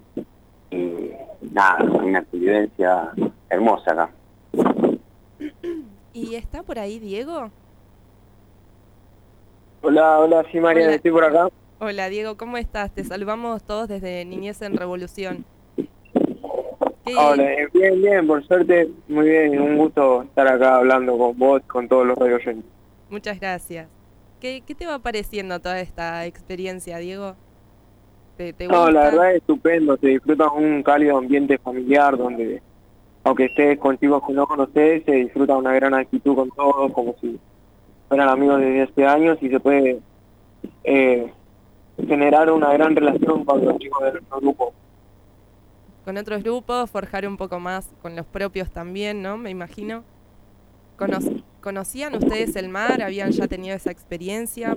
y 0.70 1.12
nada, 1.52 1.84
una 1.84 2.24
convivencia 2.24 3.12
hermosa 3.50 3.92
acá. 3.92 4.10
¿Y 6.14 6.36
está 6.36 6.64
por 6.64 6.80
ahí 6.80 7.00
Diego? 7.00 7.50
Hola, 9.82 10.20
hola, 10.20 10.46
sí, 10.52 10.60
Mariana, 10.60 10.88
Hola. 10.88 10.96
estoy 10.96 11.12
por 11.12 11.24
acá. 11.24 11.50
Hola 11.80 12.10
Diego, 12.10 12.38
¿cómo 12.38 12.58
estás? 12.58 12.92
Te 12.92 13.04
saludamos 13.04 13.64
todos 13.64 13.88
desde 13.88 14.24
Niñez 14.26 14.62
en 14.62 14.78
Revolución. 14.78 15.44
¿Qué- 17.06 17.16
Hola, 17.18 17.44
eh, 17.54 17.68
bien, 17.74 18.00
bien, 18.02 18.28
por 18.28 18.46
suerte, 18.46 18.89
muy 19.08 19.28
bien, 19.28 19.60
un 19.60 19.76
gusto 19.78 20.22
estar 20.22 20.48
acá 20.48 20.78
hablando 20.78 21.18
con 21.18 21.38
vos, 21.38 21.62
con 21.68 21.88
todos 21.89 22.06
los 22.06 22.18
radio 22.18 22.36
oyentes. 22.36 22.70
Muchas 23.10 23.39
gracias. 23.39 23.88
¿Qué, 24.42 24.64
qué 24.66 24.74
te 24.74 24.88
va 24.88 24.98
pareciendo 24.98 25.60
toda 25.60 25.80
esta 25.80 26.26
experiencia, 26.26 26.98
Diego? 26.98 27.36
¿Te, 28.38 28.54
te 28.54 28.68
No, 28.68 28.89
la 28.89 29.04
verdad 29.04 29.32
es 29.32 29.38
estupendo, 29.38 29.96
se 29.98 30.08
disfruta 30.08 30.52
un 30.52 30.82
cálido 30.82 31.20
ambiente 31.20 31.60
familiar 31.60 32.18
donde, 32.18 32.60
aunque 33.24 33.46
estés 33.46 33.78
con 33.78 34.00
chicos 34.00 34.24
que 34.26 34.34
no 34.34 34.48
conoces, 34.48 35.04
se 35.06 35.12
disfruta 35.12 35.56
una 35.56 35.74
gran 35.74 35.94
actitud 35.94 36.34
con 36.34 36.50
todos, 36.50 36.92
como 36.92 37.16
si 37.22 37.39
fueran 38.08 38.30
amigos 38.30 38.60
desde 38.62 38.82
hace 38.82 39.06
años 39.06 39.38
y 39.42 39.50
se 39.50 39.60
puede 39.60 40.00
eh, 40.86 41.32
generar 42.08 42.52
una 42.52 42.74
gran 42.74 42.96
relación 42.96 43.46
con 43.46 43.64
los 43.64 43.78
chicos 43.78 44.04
de 44.06 44.12
nuestro 44.14 44.39
grupo. 44.39 44.74
Con 46.04 46.18
otros 46.18 46.42
grupos, 46.42 46.89
forjar 46.89 47.28
un 47.28 47.38
poco 47.38 47.60
más 47.60 47.88
con 48.02 48.16
los 48.16 48.26
propios 48.26 48.72
también, 48.72 49.22
¿no? 49.22 49.38
Me 49.38 49.52
imagino. 49.52 50.04
¿Conocían 51.62 52.16
ustedes 52.16 52.55
el 52.55 52.70
mar? 52.70 53.03
¿Habían 53.03 53.32
ya 53.32 53.47
tenido 53.47 53.76
esa 53.76 53.91
experiencia? 53.91 54.76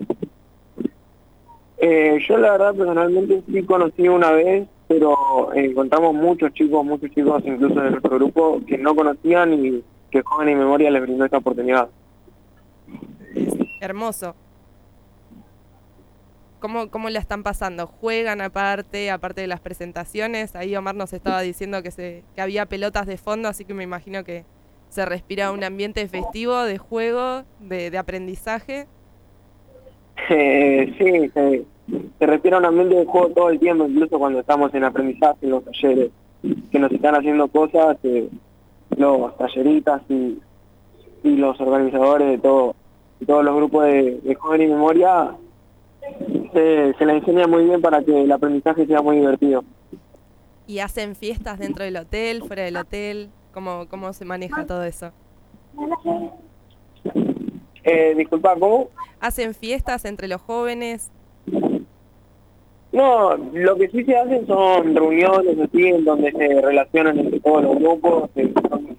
Eh, 1.79 2.19
yo 2.29 2.37
la 2.37 2.53
verdad 2.53 2.75
personalmente 2.75 3.43
sí 3.51 3.63
conocí 3.65 4.07
una 4.07 4.31
vez, 4.31 4.69
pero 4.87 5.53
eh, 5.55 5.65
encontramos 5.65 6.15
muchos 6.15 6.53
chicos, 6.53 6.85
muchos 6.85 7.11
chicos 7.11 7.43
incluso 7.47 7.81
de 7.81 7.91
nuestro 7.91 8.17
grupo 8.17 8.61
que 8.67 8.77
no 8.77 8.95
conocían 8.95 9.55
y 9.55 9.83
que 10.11 10.23
Joven 10.23 10.51
y 10.51 10.55
Memoria 10.55 10.91
les 10.91 11.03
brindó 11.03 11.25
esta 11.25 11.39
oportunidad. 11.39 11.89
Hermoso. 13.81 14.35
¿Cómo, 16.61 16.91
¿Cómo 16.91 17.11
la 17.11 17.19
están 17.19 17.43
pasando? 17.43 17.87
¿Juegan 17.87 18.41
aparte, 18.41 19.11
aparte 19.11 19.41
de 19.43 19.47
las 19.47 19.61
presentaciones? 19.61 20.55
Ahí 20.55 20.77
Omar 20.77 20.95
nos 20.95 21.13
estaba 21.13 21.41
diciendo 21.41 21.83
que, 21.83 21.91
se, 21.91 22.25
que 22.35 22.41
había 22.41 22.67
pelotas 22.67 23.07
de 23.07 23.19
fondo, 23.19 23.49
así 23.49 23.65
que 23.65 23.75
me 23.75 23.85
imagino 23.85 24.25
que 24.25 24.45
se 24.95 25.05
respira 25.05 25.51
un 25.51 25.65
ambiente 25.65 26.07
festivo, 26.07 26.63
de 26.63 26.79
juego, 26.79 27.43
de, 27.59 27.91
de 27.91 27.99
aprendizaje. 27.99 28.87
Eh, 30.31 30.95
sí, 30.97 31.31
se, 31.35 31.65
se 32.19 32.27
respira 32.27 32.59
un 32.59 32.65
ambiente 32.65 32.95
de 32.95 33.05
juego 33.05 33.31
todo 33.31 33.51
el 33.51 33.59
tiempo, 33.59 33.87
incluso 33.87 34.21
cuando 34.21 34.39
estamos 34.39 34.73
en 34.73 34.85
aprendizaje, 34.85 35.39
en 35.43 35.51
los 35.51 35.65
talleres, 35.65 36.11
que 36.71 36.79
nos 36.79 36.93
están 36.93 37.17
haciendo 37.17 37.49
cosas, 37.49 37.97
eh, 38.05 38.29
los 38.97 39.37
talleritas 39.37 40.01
y, 40.09 40.39
y 41.25 41.37
los 41.37 41.61
organizadores 41.61 42.29
de 42.29 42.39
todo, 42.39 42.77
de 43.19 43.27
todos 43.27 43.45
los 43.45 43.57
grupos 43.57 43.87
de, 43.87 44.21
de 44.21 44.35
Joven 44.37 44.63
y 44.63 44.67
Memoria, 44.69 45.35
se, 46.53 46.95
se 46.97 47.05
la 47.05 47.15
enseña 47.15 47.49
muy 47.49 47.65
bien 47.65 47.81
para 47.81 48.01
que 48.01 48.23
el 48.23 48.31
aprendizaje 48.31 48.87
sea 48.87 49.03
muy 49.03 49.17
divertido. 49.17 49.65
¿Y 50.69 50.79
hacen 50.79 51.17
fiestas 51.17 51.59
dentro 51.59 51.85
del 51.85 51.97
hotel, 51.97 52.45
fuera 52.45 52.63
del 52.63 52.77
hotel? 52.77 53.31
¿Cómo, 53.55 53.87
cómo 53.89 54.13
se 54.13 54.25
maneja 54.25 54.67
todo 54.67 54.83
eso? 54.83 55.13
Eh, 57.85 58.15
disculpa, 58.17 58.57
¿cómo? 58.59 58.91
¿Hacen 59.21 59.55
fiestas 59.55 60.05
entre 60.05 60.27
los 60.27 60.41
jóvenes? 60.41 61.13
No, 62.91 63.37
lo 63.37 63.77
que 63.77 63.89
sí 63.91 64.05
se 64.05 64.17
hacen 64.17 64.45
son 64.49 64.95
reuniones 64.95 65.57
así 65.61 65.87
en 65.87 66.05
donde 66.05 66.33
se 66.33 66.61
relacionan 66.61 67.19
entre 67.19 67.39
todos 67.41 67.63
los 67.63 67.77
grupos, 67.77 68.31
son. 68.69 68.99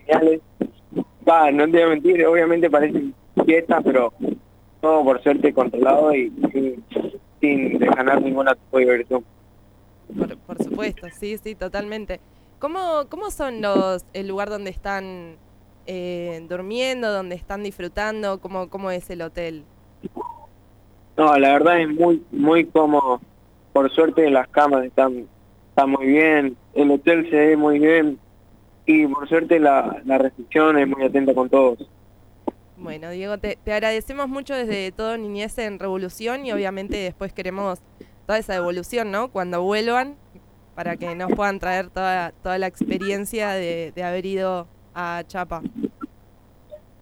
Va, 1.28 1.52
no 1.52 1.66
te 1.66 1.72
voy 1.72 1.82
a 1.82 1.88
mentir, 1.88 2.26
obviamente 2.26 2.70
parecen 2.70 3.14
fiestas, 3.46 3.84
pero 3.84 4.14
todo 4.80 5.04
por 5.04 5.22
suerte 5.22 5.54
controlado 5.54 6.14
y 6.14 6.32
sin, 6.54 6.84
sin 7.42 7.80
ganar 7.80 8.22
ningún 8.22 8.46
tipo 8.46 8.78
de 8.78 8.86
diversión. 8.86 9.26
Por, 10.18 10.38
por 10.38 10.64
supuesto, 10.64 11.08
sí, 11.20 11.38
sí, 11.38 11.56
totalmente. 11.56 12.22
¿Cómo, 12.60 13.06
cómo 13.10 13.32
son 13.32 13.62
los 13.62 14.06
el 14.14 14.28
lugar 14.28 14.50
donde 14.50 14.70
están 14.70 15.38
eh, 15.86 16.46
durmiendo, 16.50 17.12
donde 17.12 17.36
están 17.36 17.64
disfrutando? 17.64 18.40
¿Cómo, 18.40 18.70
¿Cómo 18.70 18.92
es 18.92 19.10
el 19.10 19.22
hotel? 19.22 19.64
No, 21.18 21.38
la 21.38 21.54
verdad 21.54 21.80
es 21.82 21.90
muy 21.90 22.24
muy 22.32 22.66
cómodo. 22.66 23.22
Por 23.74 23.92
suerte 23.92 24.30
las 24.30 24.48
camas 24.48 24.86
están, 24.86 25.28
están 25.70 25.90
muy 25.90 26.06
bien, 26.06 26.58
el 26.74 26.92
hotel 26.92 27.30
se 27.30 27.36
ve 27.36 27.58
muy 27.58 27.80
bien 27.80 28.20
y 28.86 29.06
por 29.08 29.28
suerte 29.28 29.60
la, 29.60 30.02
la 30.06 30.18
recepción 30.18 30.78
es 30.78 30.88
muy 30.88 31.04
atenta 31.04 31.34
con 31.34 31.50
todos. 31.50 31.90
Bueno, 32.78 33.10
Diego, 33.10 33.38
te, 33.38 33.58
te 33.64 33.74
agradecemos 33.74 34.28
mucho 34.28 34.54
desde 34.54 34.92
todo 34.92 35.18
Niñez 35.18 35.58
en 35.58 35.80
Revolución 35.80 36.46
y 36.46 36.52
obviamente 36.52 36.98
después 36.98 37.34
queremos 37.34 37.80
toda 38.26 38.38
esa 38.38 38.56
evolución, 38.56 39.12
¿no? 39.12 39.30
Cuando 39.30 39.62
vuelvan, 39.64 40.16
para 40.76 40.98
que 40.98 41.16
nos 41.16 41.32
puedan 41.32 41.60
traer 41.60 41.90
toda, 41.90 42.32
toda 42.44 42.58
la 42.58 42.68
experiencia 42.68 43.52
de, 43.52 43.92
de 43.96 44.04
haber 44.04 44.26
ido 44.26 44.68
a 44.94 45.24
Chapa. 45.28 45.62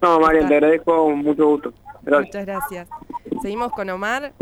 No, 0.02 0.20
María, 0.20 0.48
te 0.48 0.56
agradezco 0.56 1.10
mucho 1.12 1.48
gusto. 1.48 1.74
Gracias. 2.02 2.28
Muchas 2.28 2.46
gracias. 2.46 2.88
Seguimos 3.42 3.72
con 3.72 3.90
Omar. 3.90 4.34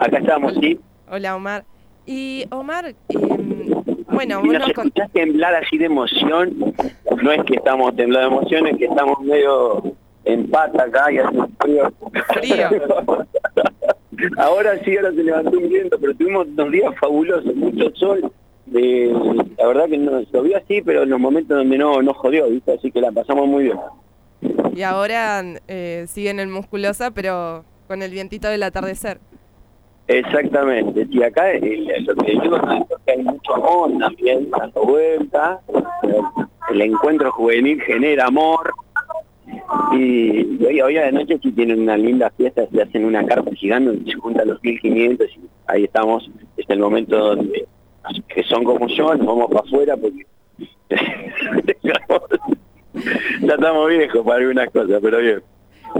Acá 0.00 0.18
estamos, 0.18 0.54
¿sí? 0.60 0.80
Hola, 1.10 1.36
Omar. 1.36 1.64
Y 2.06 2.46
Omar, 2.50 2.94
em, 3.08 3.74
bueno, 4.08 4.40
Si 4.42 4.46
vos 4.46 4.58
nos 4.58 4.68
escuchás 4.68 5.10
temblar 5.12 5.54
así 5.54 5.78
de 5.78 5.86
emoción, 5.86 6.74
no 7.22 7.32
es 7.32 7.42
que 7.44 7.56
estamos 7.56 7.96
temblando 7.96 8.30
de 8.30 8.36
emoción, 8.36 8.66
es 8.66 8.76
que 8.76 8.84
estamos 8.84 9.18
medio 9.20 9.82
en 10.24 10.50
pata 10.50 10.84
acá 10.84 11.10
y 11.10 11.18
hace 11.18 11.36
un 11.36 11.56
frío. 11.56 11.92
ahora 14.38 14.78
sí, 14.84 14.96
ahora 14.96 15.12
se 15.12 15.22
levantó 15.24 15.58
un 15.58 15.68
viento, 15.68 15.98
pero 16.00 16.14
tuvimos 16.14 16.46
dos 16.56 16.70
días 16.70 16.94
fabulosos, 17.00 17.54
mucho 17.54 17.90
sol. 17.94 18.32
Eh, 18.74 19.12
la 19.58 19.66
verdad 19.66 19.88
que 19.88 19.98
no 19.98 20.20
llovió 20.32 20.56
así, 20.56 20.80
pero 20.82 21.02
en 21.02 21.10
los 21.10 21.20
momentos 21.20 21.56
donde 21.56 21.76
no, 21.78 22.00
no 22.02 22.14
jodió, 22.14 22.48
¿viste? 22.48 22.72
Así 22.72 22.90
que 22.90 23.00
la 23.00 23.12
pasamos 23.12 23.46
muy 23.46 23.64
bien. 23.64 23.78
y 24.74 24.82
ahora 24.82 25.42
eh, 25.68 26.04
siguen 26.08 26.40
en 26.40 26.50
musculosa, 26.50 27.10
pero 27.12 27.64
con 27.86 28.02
el 28.02 28.10
vientito 28.10 28.48
del 28.48 28.62
atardecer. 28.62 29.18
Exactamente, 30.06 31.06
y 31.10 31.22
acá 31.22 31.50
el- 31.52 32.04
lo 32.04 32.14
que 32.16 32.32
digo 32.32 32.56
es 32.56 32.84
que 33.06 33.12
hay 33.12 33.22
mucho 33.22 33.54
amor 33.54 33.90
también 33.98 34.50
dando 34.50 34.82
vuelta, 34.82 35.60
el 36.70 36.80
encuentro 36.82 37.32
juvenil 37.32 37.80
genera 37.82 38.26
amor, 38.26 38.70
y, 39.92 40.64
hoy, 40.64 40.80
hoy 40.80 40.96
a 40.96 41.06
la 41.06 41.12
noche 41.12 41.38
si 41.42 41.52
tienen 41.52 41.80
una 41.80 41.96
linda 41.96 42.30
fiesta, 42.36 42.66
se 42.70 42.82
hacen 42.82 43.04
una 43.04 43.24
carpa 43.26 43.50
gigante 43.54 44.10
se 44.10 44.18
juntan 44.18 44.48
los 44.48 44.62
1500 44.62 45.28
y 45.28 45.40
ahí 45.66 45.84
estamos, 45.84 46.30
es 46.56 46.66
el 46.68 46.78
momento 46.78 47.16
donde 47.16 47.66
que 48.28 48.42
son 48.44 48.64
como 48.64 48.86
yo, 48.88 49.14
nos 49.14 49.26
vamos 49.26 49.48
para 49.48 49.60
afuera 49.60 49.96
porque 49.96 50.26
ya 51.82 53.54
estamos 53.54 53.88
viejos 53.88 54.24
para 54.24 54.38
algunas 54.38 54.70
cosas, 54.70 54.98
pero 55.02 55.18
bien. 55.18 55.42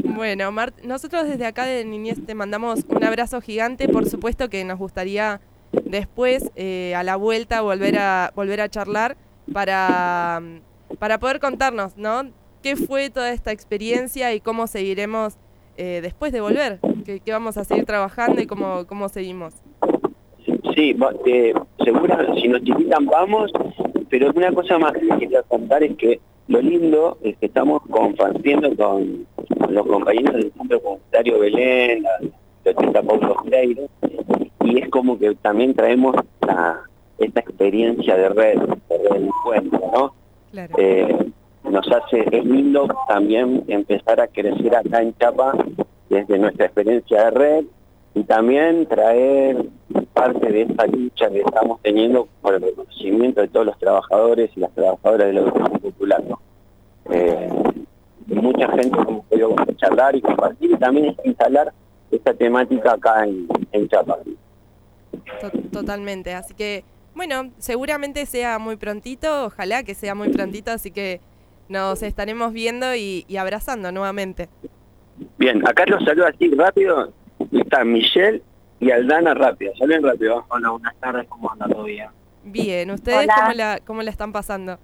Bueno, 0.02 0.48
Omar, 0.48 0.72
nosotros 0.82 1.26
desde 1.26 1.46
acá 1.46 1.64
de 1.64 1.84
Niñez 1.84 2.24
te 2.24 2.34
mandamos 2.34 2.84
un 2.88 3.04
abrazo 3.04 3.40
gigante. 3.40 3.88
Por 3.88 4.06
supuesto 4.08 4.50
que 4.50 4.64
nos 4.64 4.78
gustaría 4.78 5.40
después, 5.84 6.50
eh, 6.56 6.94
a 6.96 7.02
la 7.04 7.16
vuelta, 7.16 7.60
volver 7.60 7.98
a, 7.98 8.32
volver 8.34 8.60
a 8.60 8.68
charlar 8.68 9.16
para, 9.52 10.42
para 10.98 11.18
poder 11.18 11.40
contarnos, 11.40 11.96
¿no? 11.96 12.24
¿Qué 12.64 12.76
fue 12.76 13.10
toda 13.10 13.30
esta 13.30 13.52
experiencia 13.52 14.32
y 14.32 14.40
cómo 14.40 14.66
seguiremos 14.66 15.34
eh, 15.76 16.00
después 16.02 16.32
de 16.32 16.40
volver? 16.40 16.78
¿Qué, 17.04 17.20
qué 17.20 17.30
vamos 17.30 17.58
a 17.58 17.64
seguir 17.64 17.84
trabajando 17.84 18.40
y 18.40 18.46
cómo, 18.46 18.86
cómo 18.86 19.10
seguimos? 19.10 19.52
Sí, 20.74 20.96
eh, 21.26 21.52
seguro, 21.84 22.16
si 22.40 22.48
nos 22.48 22.62
invitan 22.66 23.04
vamos, 23.04 23.52
pero 24.08 24.30
una 24.34 24.50
cosa 24.50 24.78
más 24.78 24.92
que 24.94 25.06
quería 25.18 25.42
contar 25.42 25.82
es 25.84 25.94
que 25.98 26.20
lo 26.48 26.62
lindo 26.62 27.18
es 27.22 27.36
que 27.36 27.46
estamos 27.46 27.82
compartiendo 27.90 28.74
con, 28.74 29.26
con 29.58 29.74
los 29.74 29.86
compañeros 29.86 30.34
del 30.34 30.50
Centro 30.54 30.80
Comunitario 30.80 31.38
Belén, 31.40 32.02
la 32.02 32.18
Biblioteca 32.64 33.02
Paulo 33.02 33.36
Freire, 33.44 33.88
y 34.64 34.78
es 34.78 34.88
como 34.88 35.18
que 35.18 35.34
también 35.34 35.74
traemos 35.74 36.16
la- 36.46 36.80
esta 37.18 37.40
experiencia 37.40 38.16
de 38.16 38.28
red, 38.30 38.58
de 38.58 38.98
red 38.98 39.10
de 39.20 39.26
encuentro, 39.26 39.80
¿no? 39.92 40.14
Claro. 40.50 40.74
Eh, 40.78 41.30
nos 41.70 41.86
hace, 41.90 42.24
es 42.30 42.44
lindo 42.44 42.86
también 43.08 43.64
empezar 43.68 44.20
a 44.20 44.26
crecer 44.28 44.74
acá 44.76 45.02
en 45.02 45.16
Chapa 45.18 45.52
desde 46.08 46.38
nuestra 46.38 46.66
experiencia 46.66 47.24
de 47.24 47.30
red 47.30 47.64
y 48.14 48.22
también 48.24 48.86
traer 48.86 49.64
parte 50.12 50.46
de 50.52 50.62
esta 50.62 50.86
lucha 50.86 51.28
que 51.30 51.40
estamos 51.40 51.80
teniendo 51.82 52.28
por 52.40 52.54
el 52.54 52.62
reconocimiento 52.62 53.40
de 53.40 53.48
todos 53.48 53.66
los 53.66 53.78
trabajadores 53.78 54.50
y 54.56 54.60
las 54.60 54.70
trabajadoras 54.72 55.26
de 55.26 55.32
la 55.32 55.40
educación 55.40 55.80
popular. 55.80 56.22
¿no? 56.28 56.40
Eh, 57.10 57.48
mucha 58.26 58.68
gente 58.68 58.98
hemos 58.98 59.24
podido 59.26 59.54
charlar 59.76 60.14
y 60.14 60.20
compartir 60.20 60.70
y 60.70 60.76
también 60.76 61.16
instalar 61.24 61.72
esta 62.10 62.34
temática 62.34 62.92
acá 62.92 63.24
en, 63.24 63.48
en 63.72 63.88
Chapa. 63.88 64.18
To- 65.40 65.50
Totalmente. 65.72 66.34
Así 66.34 66.54
que, 66.54 66.84
bueno, 67.14 67.50
seguramente 67.58 68.26
sea 68.26 68.58
muy 68.60 68.76
prontito, 68.76 69.46
ojalá 69.46 69.82
que 69.82 69.94
sea 69.94 70.14
muy 70.14 70.28
prontito, 70.28 70.70
así 70.70 70.90
que 70.92 71.20
nos 71.68 72.02
estaremos 72.02 72.52
viendo 72.52 72.94
y, 72.94 73.24
y 73.28 73.36
abrazando 73.36 73.90
nuevamente. 73.92 74.48
Bien, 75.38 75.66
acá 75.66 75.84
los 75.86 76.02
saludo 76.04 76.26
así 76.26 76.50
rápido. 76.50 77.12
Está 77.52 77.84
Michelle 77.84 78.42
y 78.80 78.90
Aldana 78.90 79.34
rápido. 79.34 79.72
Salen 79.78 80.02
rápido. 80.02 80.44
Hola, 80.48 80.70
buenas 80.70 80.94
tardes, 81.00 81.26
¿cómo 81.28 81.50
anda 81.52 81.66
todo 81.68 81.84
bien? 81.84 82.08
Bien, 82.44 82.90
¿ustedes 82.90 83.24
Hola. 83.24 83.34
cómo 83.36 83.52
la, 83.54 83.80
cómo 83.86 84.02
la 84.02 84.10
están 84.10 84.32
pasando? 84.32 84.78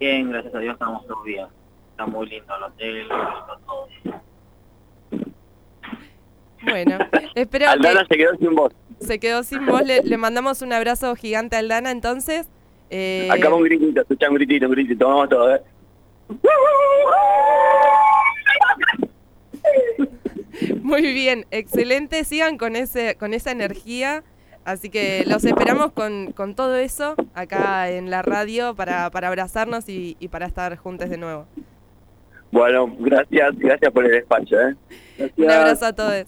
Bien, 0.00 0.30
gracias 0.30 0.54
a 0.54 0.58
Dios 0.58 0.72
estamos 0.74 1.06
todos 1.06 1.24
bien. 1.24 1.46
Está 1.90 2.06
muy 2.06 2.26
lindo 2.28 2.54
el 2.56 2.62
hotel, 2.64 3.06
muy 3.08 3.16
lindo 3.18 3.60
todo. 3.66 3.88
Bueno, 6.62 6.98
espero 7.34 7.68
Aldana 7.68 8.04
se 8.08 8.16
quedó 8.16 8.34
sin 8.36 8.54
voz. 8.54 8.72
se 8.98 9.18
quedó 9.18 9.42
sin 9.42 9.66
voz. 9.66 9.82
Le, 9.84 10.02
le 10.02 10.16
mandamos 10.16 10.62
un 10.62 10.72
abrazo 10.72 11.14
gigante 11.14 11.56
a 11.56 11.58
Aldana, 11.58 11.90
entonces. 11.90 12.48
eh, 12.90 13.28
Acá 13.30 13.52
un 13.54 13.62
gritito, 13.62 14.00
escucha 14.00 14.28
un 14.28 14.34
gritito, 14.36 14.66
un 14.66 14.72
gritito. 14.72 15.06
Vamos 15.06 15.28
todos, 15.28 15.56
¿eh? 15.58 15.62
Muy 20.82 21.12
bien, 21.12 21.46
excelente. 21.50 22.24
Sigan 22.24 22.58
con 22.58 22.76
ese, 22.76 23.16
con 23.16 23.34
esa 23.34 23.50
energía. 23.50 24.22
Así 24.64 24.88
que 24.88 25.24
los 25.26 25.44
esperamos 25.44 25.92
con, 25.92 26.32
con 26.32 26.54
todo 26.54 26.76
eso 26.76 27.16
acá 27.34 27.90
en 27.90 28.08
la 28.10 28.22
radio 28.22 28.74
para, 28.74 29.10
para 29.10 29.28
abrazarnos 29.28 29.88
y, 29.90 30.16
y 30.20 30.28
para 30.28 30.46
estar 30.46 30.76
juntos 30.76 31.10
de 31.10 31.18
nuevo. 31.18 31.46
Bueno, 32.50 32.94
gracias, 32.98 33.58
gracias 33.58 33.92
por 33.92 34.06
el 34.06 34.14
espacio, 34.14 34.68
¿eh? 34.68 34.76
Un 35.36 35.50
abrazo 35.50 35.86
a 35.86 35.92
todos. 35.92 36.24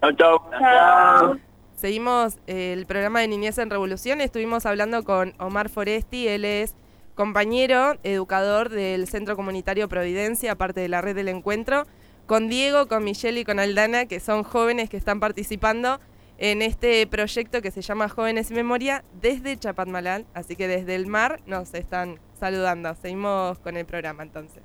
Chau, 0.00 0.12
chau. 0.16 1.38
Seguimos 1.74 2.38
eh, 2.46 2.72
el 2.72 2.86
programa 2.86 3.20
de 3.20 3.28
Niñez 3.28 3.58
en 3.58 3.68
Revolución. 3.68 4.20
Estuvimos 4.20 4.64
hablando 4.64 5.04
con 5.04 5.34
Omar 5.38 5.68
Foresti. 5.68 6.28
Él 6.28 6.44
es 6.44 6.74
compañero, 7.16 7.96
educador 8.04 8.68
del 8.68 9.08
Centro 9.08 9.34
Comunitario 9.34 9.88
Providencia, 9.88 10.52
aparte 10.52 10.80
de 10.80 10.88
la 10.88 11.00
red 11.00 11.16
del 11.16 11.28
encuentro. 11.28 11.86
Con 12.26 12.48
Diego, 12.48 12.86
con 12.86 13.02
Michelle 13.02 13.40
y 13.40 13.44
con 13.44 13.58
Aldana, 13.58 14.06
que 14.06 14.20
son 14.20 14.44
jóvenes 14.44 14.90
que 14.90 14.96
están 14.96 15.18
participando 15.18 15.98
en 16.38 16.60
este 16.60 17.06
proyecto 17.06 17.62
que 17.62 17.70
se 17.70 17.82
llama 17.82 18.08
Jóvenes 18.08 18.50
y 18.50 18.54
Memoria 18.54 19.04
desde 19.20 19.56
Chapatmalal. 19.56 20.26
Así 20.34 20.54
que 20.54 20.68
desde 20.68 20.94
el 20.94 21.06
mar 21.06 21.40
nos 21.46 21.72
están 21.74 22.20
saludando. 22.38 22.94
Seguimos 22.94 23.58
con 23.60 23.76
el 23.76 23.86
programa 23.86 24.22
entonces. 24.22 24.62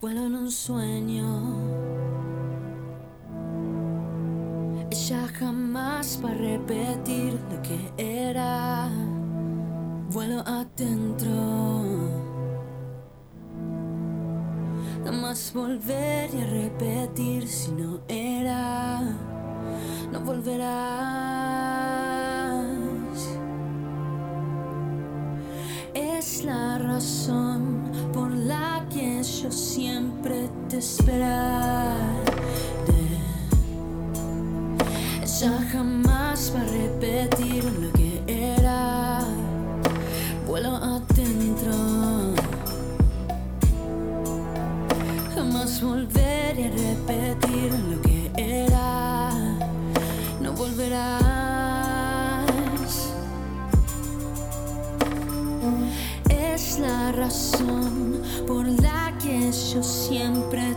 Vuelo 0.00 0.26
en 0.26 0.34
un 0.34 0.50
sueño. 0.50 1.26
Ella 4.90 5.28
jamás 5.38 6.20
va 6.24 6.30
a 6.30 6.34
repetir 6.34 7.34
lo 7.50 7.62
que 7.62 7.92
era. 7.98 8.90
Vuelo 10.10 10.40
adentro. 10.46 11.28
Jamás 15.04 15.52
volvería 15.54 16.44
a 16.44 16.50
repetir 16.50 17.46
si 17.46 17.72
no 17.72 18.00
era. 18.08 19.02
No 20.10 20.20
volverás. 20.20 20.68
Es 25.92 26.42
la 26.42 26.78
razón 26.78 27.90
por 28.14 28.30
la 28.30 28.86
que 28.88 29.22
yo 29.22 29.52
siempre 29.52 30.48
te 30.70 30.78
esperaré. 30.78 31.98
Ella 35.22 35.68
jamás 35.70 36.50
va 36.56 36.60
a 36.62 36.64
repetir 36.64 37.64
lo 37.64 37.92
que. 37.92 38.07
Vuelo 40.60 40.74
adentro. 40.74 41.72
Jamás 45.32 45.80
volveré 45.80 46.64
a 46.66 46.70
repetir 46.70 47.70
lo 47.88 48.02
que 48.02 48.32
era. 48.36 49.30
No 50.40 50.52
volverás. 50.54 51.22
Es 56.28 56.80
la 56.80 57.12
razón 57.12 58.20
por 58.48 58.66
la 58.66 59.16
que 59.22 59.52
yo 59.52 59.80
siempre 59.80 60.67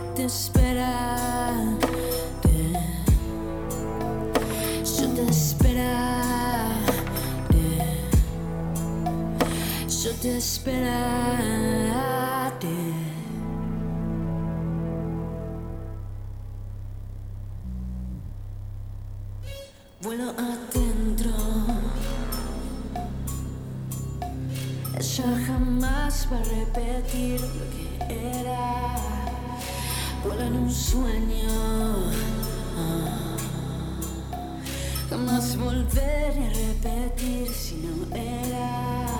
volveré 35.56 36.46
a 36.46 36.50
repetir 36.50 37.48
si 37.48 37.76
no 37.76 38.16
era. 38.16 39.11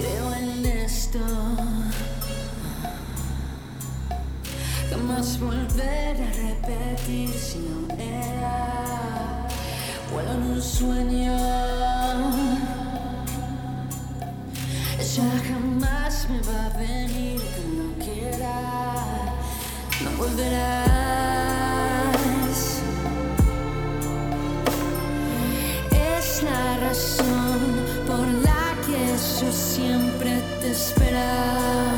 Creo 0.00 0.34
en 0.34 0.64
esto. 0.64 1.18
Jamás 4.88 5.38
volveré 5.38 6.24
a 6.24 6.32
repetir 6.32 7.28
si 7.34 7.58
no 7.58 7.94
era. 7.94 9.46
En 10.32 10.42
un 10.52 10.62
sueño. 10.62 11.36
Ella 14.98 15.30
jamás 15.48 16.26
me 16.30 16.40
va 16.48 16.64
a 16.64 16.78
venir 16.78 17.40
cuando 17.54 17.84
quiera. 18.02 18.54
No 20.02 20.10
volverás. 20.16 21.09
Yo 29.90 29.98
siempre 29.98 30.40
te 30.60 30.70
esperaré. 30.70 31.89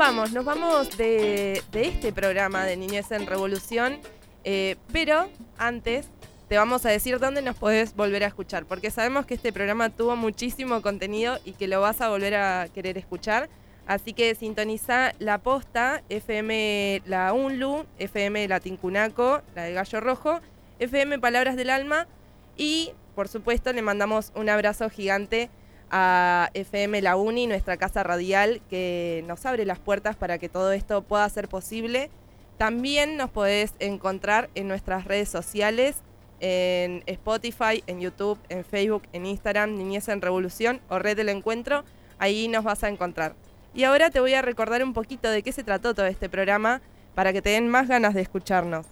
Vamos, 0.00 0.32
nos 0.32 0.46
vamos 0.46 0.96
de, 0.96 1.62
este 1.74 2.10
programa 2.10 2.64
de 2.64 2.74
Niñez 2.78 3.12
en 3.12 3.26
Revolución, 3.26 3.98
eh, 4.44 4.76
pero 4.94 5.28
antes 5.58 6.08
te 6.48 6.56
vamos 6.56 6.86
a 6.86 6.88
decir 6.88 7.18
dónde 7.18 7.42
nos 7.42 7.54
podés 7.54 7.94
volver 7.94 8.24
a 8.24 8.28
escuchar, 8.28 8.64
porque 8.64 8.90
sabemos 8.90 9.26
que 9.26 9.34
este 9.34 9.52
programa 9.52 9.90
tuvo 9.90 10.16
muchísimo 10.16 10.80
contenido 10.80 11.38
y 11.44 11.52
que 11.52 11.68
lo 11.68 11.82
vas 11.82 12.00
a 12.00 12.08
volver 12.08 12.34
a 12.36 12.68
querer 12.72 12.96
escuchar. 12.96 13.50
Así 13.86 14.14
que 14.14 14.34
sintoniza 14.34 15.12
la 15.18 15.36
posta, 15.36 16.02
FM 16.08 17.02
La 17.04 17.34
UNLU, 17.34 17.84
FM 17.98 18.48
La 18.48 18.58
Tincunaco, 18.58 19.42
la 19.54 19.64
de 19.64 19.74
Gallo 19.74 20.00
Rojo, 20.00 20.40
FM 20.78 21.18
Palabras 21.18 21.56
del 21.56 21.68
Alma 21.68 22.06
y, 22.56 22.92
por 23.14 23.28
supuesto, 23.28 23.70
le 23.74 23.82
mandamos 23.82 24.32
un 24.34 24.48
abrazo 24.48 24.88
gigante 24.88 25.50
a 25.90 26.50
FM 26.54 27.02
La 27.02 27.16
Uni, 27.16 27.46
nuestra 27.46 27.76
casa 27.76 28.02
radial, 28.02 28.60
que 28.70 29.24
nos 29.26 29.44
abre 29.46 29.64
las 29.64 29.78
puertas 29.78 30.16
para 30.16 30.38
que 30.38 30.48
todo 30.48 30.72
esto 30.72 31.02
pueda 31.02 31.28
ser 31.28 31.48
posible. 31.48 32.10
También 32.58 33.16
nos 33.16 33.30
podés 33.30 33.74
encontrar 33.78 34.50
en 34.54 34.68
nuestras 34.68 35.04
redes 35.04 35.28
sociales, 35.28 35.96
en 36.40 37.02
Spotify, 37.06 37.82
en 37.86 38.00
YouTube, 38.00 38.38
en 38.48 38.64
Facebook, 38.64 39.02
en 39.12 39.26
Instagram, 39.26 39.76
Niñez 39.76 40.08
en 40.08 40.20
Revolución 40.20 40.80
o 40.88 40.98
Red 40.98 41.16
del 41.16 41.28
Encuentro. 41.28 41.84
Ahí 42.18 42.48
nos 42.48 42.64
vas 42.64 42.84
a 42.84 42.88
encontrar. 42.88 43.34
Y 43.74 43.84
ahora 43.84 44.10
te 44.10 44.20
voy 44.20 44.34
a 44.34 44.42
recordar 44.42 44.82
un 44.82 44.92
poquito 44.92 45.30
de 45.30 45.42
qué 45.42 45.52
se 45.52 45.64
trató 45.64 45.94
todo 45.94 46.06
este 46.06 46.28
programa 46.28 46.82
para 47.14 47.32
que 47.32 47.42
te 47.42 47.50
den 47.50 47.68
más 47.68 47.88
ganas 47.88 48.14
de 48.14 48.22
escucharnos. 48.22 48.86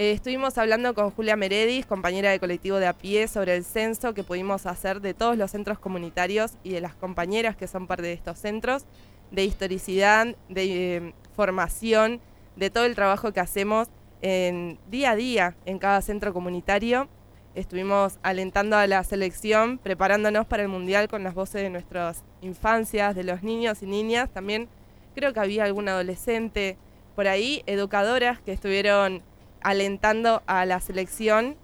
Eh, 0.00 0.12
estuvimos 0.12 0.56
hablando 0.58 0.94
con 0.94 1.10
Julia 1.10 1.34
Meredis, 1.34 1.84
compañera 1.84 2.30
de 2.30 2.38
colectivo 2.38 2.76
de 2.76 2.86
a 2.86 2.92
pie, 2.92 3.26
sobre 3.26 3.56
el 3.56 3.64
censo 3.64 4.14
que 4.14 4.22
pudimos 4.22 4.64
hacer 4.64 5.00
de 5.00 5.12
todos 5.12 5.36
los 5.36 5.50
centros 5.50 5.80
comunitarios 5.80 6.52
y 6.62 6.70
de 6.70 6.80
las 6.80 6.94
compañeras 6.94 7.56
que 7.56 7.66
son 7.66 7.88
parte 7.88 8.04
de 8.04 8.12
estos 8.12 8.38
centros, 8.38 8.84
de 9.32 9.44
historicidad, 9.44 10.36
de 10.48 10.96
eh, 10.96 11.14
formación, 11.34 12.20
de 12.54 12.70
todo 12.70 12.84
el 12.84 12.94
trabajo 12.94 13.32
que 13.32 13.40
hacemos 13.40 13.88
en, 14.22 14.78
día 14.88 15.10
a 15.10 15.16
día 15.16 15.56
en 15.66 15.80
cada 15.80 16.00
centro 16.00 16.32
comunitario. 16.32 17.08
Estuvimos 17.56 18.20
alentando 18.22 18.76
a 18.76 18.86
la 18.86 19.02
selección, 19.02 19.78
preparándonos 19.78 20.46
para 20.46 20.62
el 20.62 20.68
Mundial 20.68 21.08
con 21.08 21.24
las 21.24 21.34
voces 21.34 21.60
de 21.60 21.70
nuestras 21.70 22.22
infancias, 22.40 23.16
de 23.16 23.24
los 23.24 23.42
niños 23.42 23.82
y 23.82 23.86
niñas. 23.86 24.30
También 24.30 24.68
creo 25.16 25.32
que 25.32 25.40
había 25.40 25.64
algún 25.64 25.88
adolescente 25.88 26.76
por 27.16 27.26
ahí, 27.26 27.64
educadoras 27.66 28.38
que 28.38 28.52
estuvieron 28.52 29.24
alentando 29.62 30.42
a 30.46 30.64
la 30.64 30.80
selección 30.80 31.56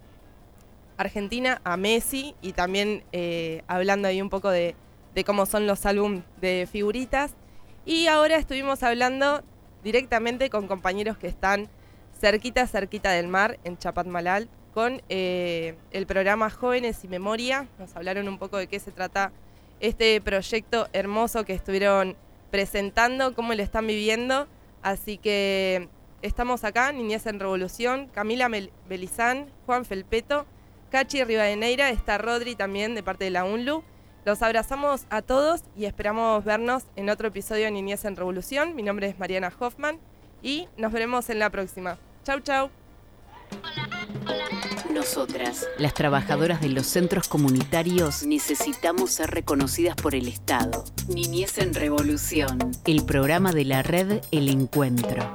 argentina, 0.97 1.61
a 1.65 1.77
Messi 1.77 2.35
y 2.41 2.53
también 2.53 3.05
eh, 3.13 3.63
hablando 3.67 4.09
ahí 4.09 4.23
un 4.23 4.31
poco 4.31 4.51
de, 4.51 4.77
cómo 5.27 5.47
son 5.47 5.67
los 5.67 5.87
álbumes 5.87 6.23
de 6.41 6.69
figuritas. 6.71 7.35
Y 7.85 8.07
ahora 8.07 8.37
estuvimos 8.37 8.83
hablando 8.83 9.43
directamente 9.83 10.51
con 10.51 10.67
compañeros 10.67 11.19
que 11.19 11.29
están 11.29 11.69
cerquita, 12.19 12.67
cerquita 12.67 13.11
del 13.11 13.29
mar, 13.29 13.59
en 13.65 13.77
Chapatmalal, 13.77 14.49
con 14.73 15.03
eh, 15.09 15.77
el 15.91 16.07
programa 16.07 16.51
Jóvenes 16.51 17.05
y 17.05 17.09
Memoria. 17.09 17.69
Nos 17.79 17.95
hablaron 17.95 18.29
un 18.29 18.39
poco 18.39 18.57
de 18.57 18.67
qué 18.67 18.81
se 18.81 18.93
trata 18.93 19.33
este 19.81 20.21
proyecto 20.21 20.89
hermoso 20.93 21.45
que 21.45 21.53
estuvieron 21.53 22.17
presentando, 22.51 23.35
cómo 23.35 23.53
lo 23.53 23.63
están 23.63 23.87
viviendo. 23.87 24.47
Así 24.83 25.19
que 25.19 25.89
estamos 26.25 26.65
acá, 26.65 26.91
Niñez 26.93 27.27
en 27.27 27.39
Revolución, 27.39 28.09
Camila 28.13 28.49
Mel- 28.49 28.71
Belizán, 28.89 29.47
Juan 29.67 29.85
Felpeto, 29.85 30.47
Cachi 30.91 31.23
Rivadeneira, 31.25 31.91
está 31.91 32.19
Rodri 32.19 32.57
también 32.57 32.95
de 32.95 33.03
parte 33.03 33.25
de 33.25 33.31
la 33.31 33.45
UNLU. 33.45 33.83
Los 34.25 34.43
abrazamos 34.43 35.03
a 35.11 35.21
todos 35.23 35.63
y 35.77 35.85
esperamos 35.85 36.45
vernos 36.45 36.85
en 36.97 37.11
otro 37.11 37.29
episodio 37.29 37.67
de 37.67 37.71
Niñez 37.73 38.05
en 38.07 38.17
Revolución. 38.17 38.75
Mi 38.75 38.83
nombre 38.83 39.07
es 39.09 39.19
Mariana 39.19 39.53
Hoffman 39.59 39.99
y 40.43 40.67
nos 40.79 40.93
veremos 40.93 41.29
en 41.31 41.39
la 41.41 41.51
próxima. 41.51 41.99
Chau, 42.25 42.41
chau. 42.41 42.71
Nosotras, 44.91 45.67
las 45.79 45.93
trabajadoras 45.93 46.61
de 46.63 46.69
los 46.71 46.87
centros 46.87 47.29
comunitarios, 47.29 48.23
necesitamos 48.23 49.11
ser 49.11 49.31
reconocidas 49.31 49.97
por 49.97 50.15
el 50.15 50.29
Estado. 50.29 50.85
Niñez 51.09 51.59
en 51.59 51.75
Revolución. 51.75 52.59
El 52.87 53.05
programa 53.05 53.53
de 53.53 53.65
la 53.65 53.83
red 53.83 54.23
El 54.31 54.49
Encuentro. 54.49 55.35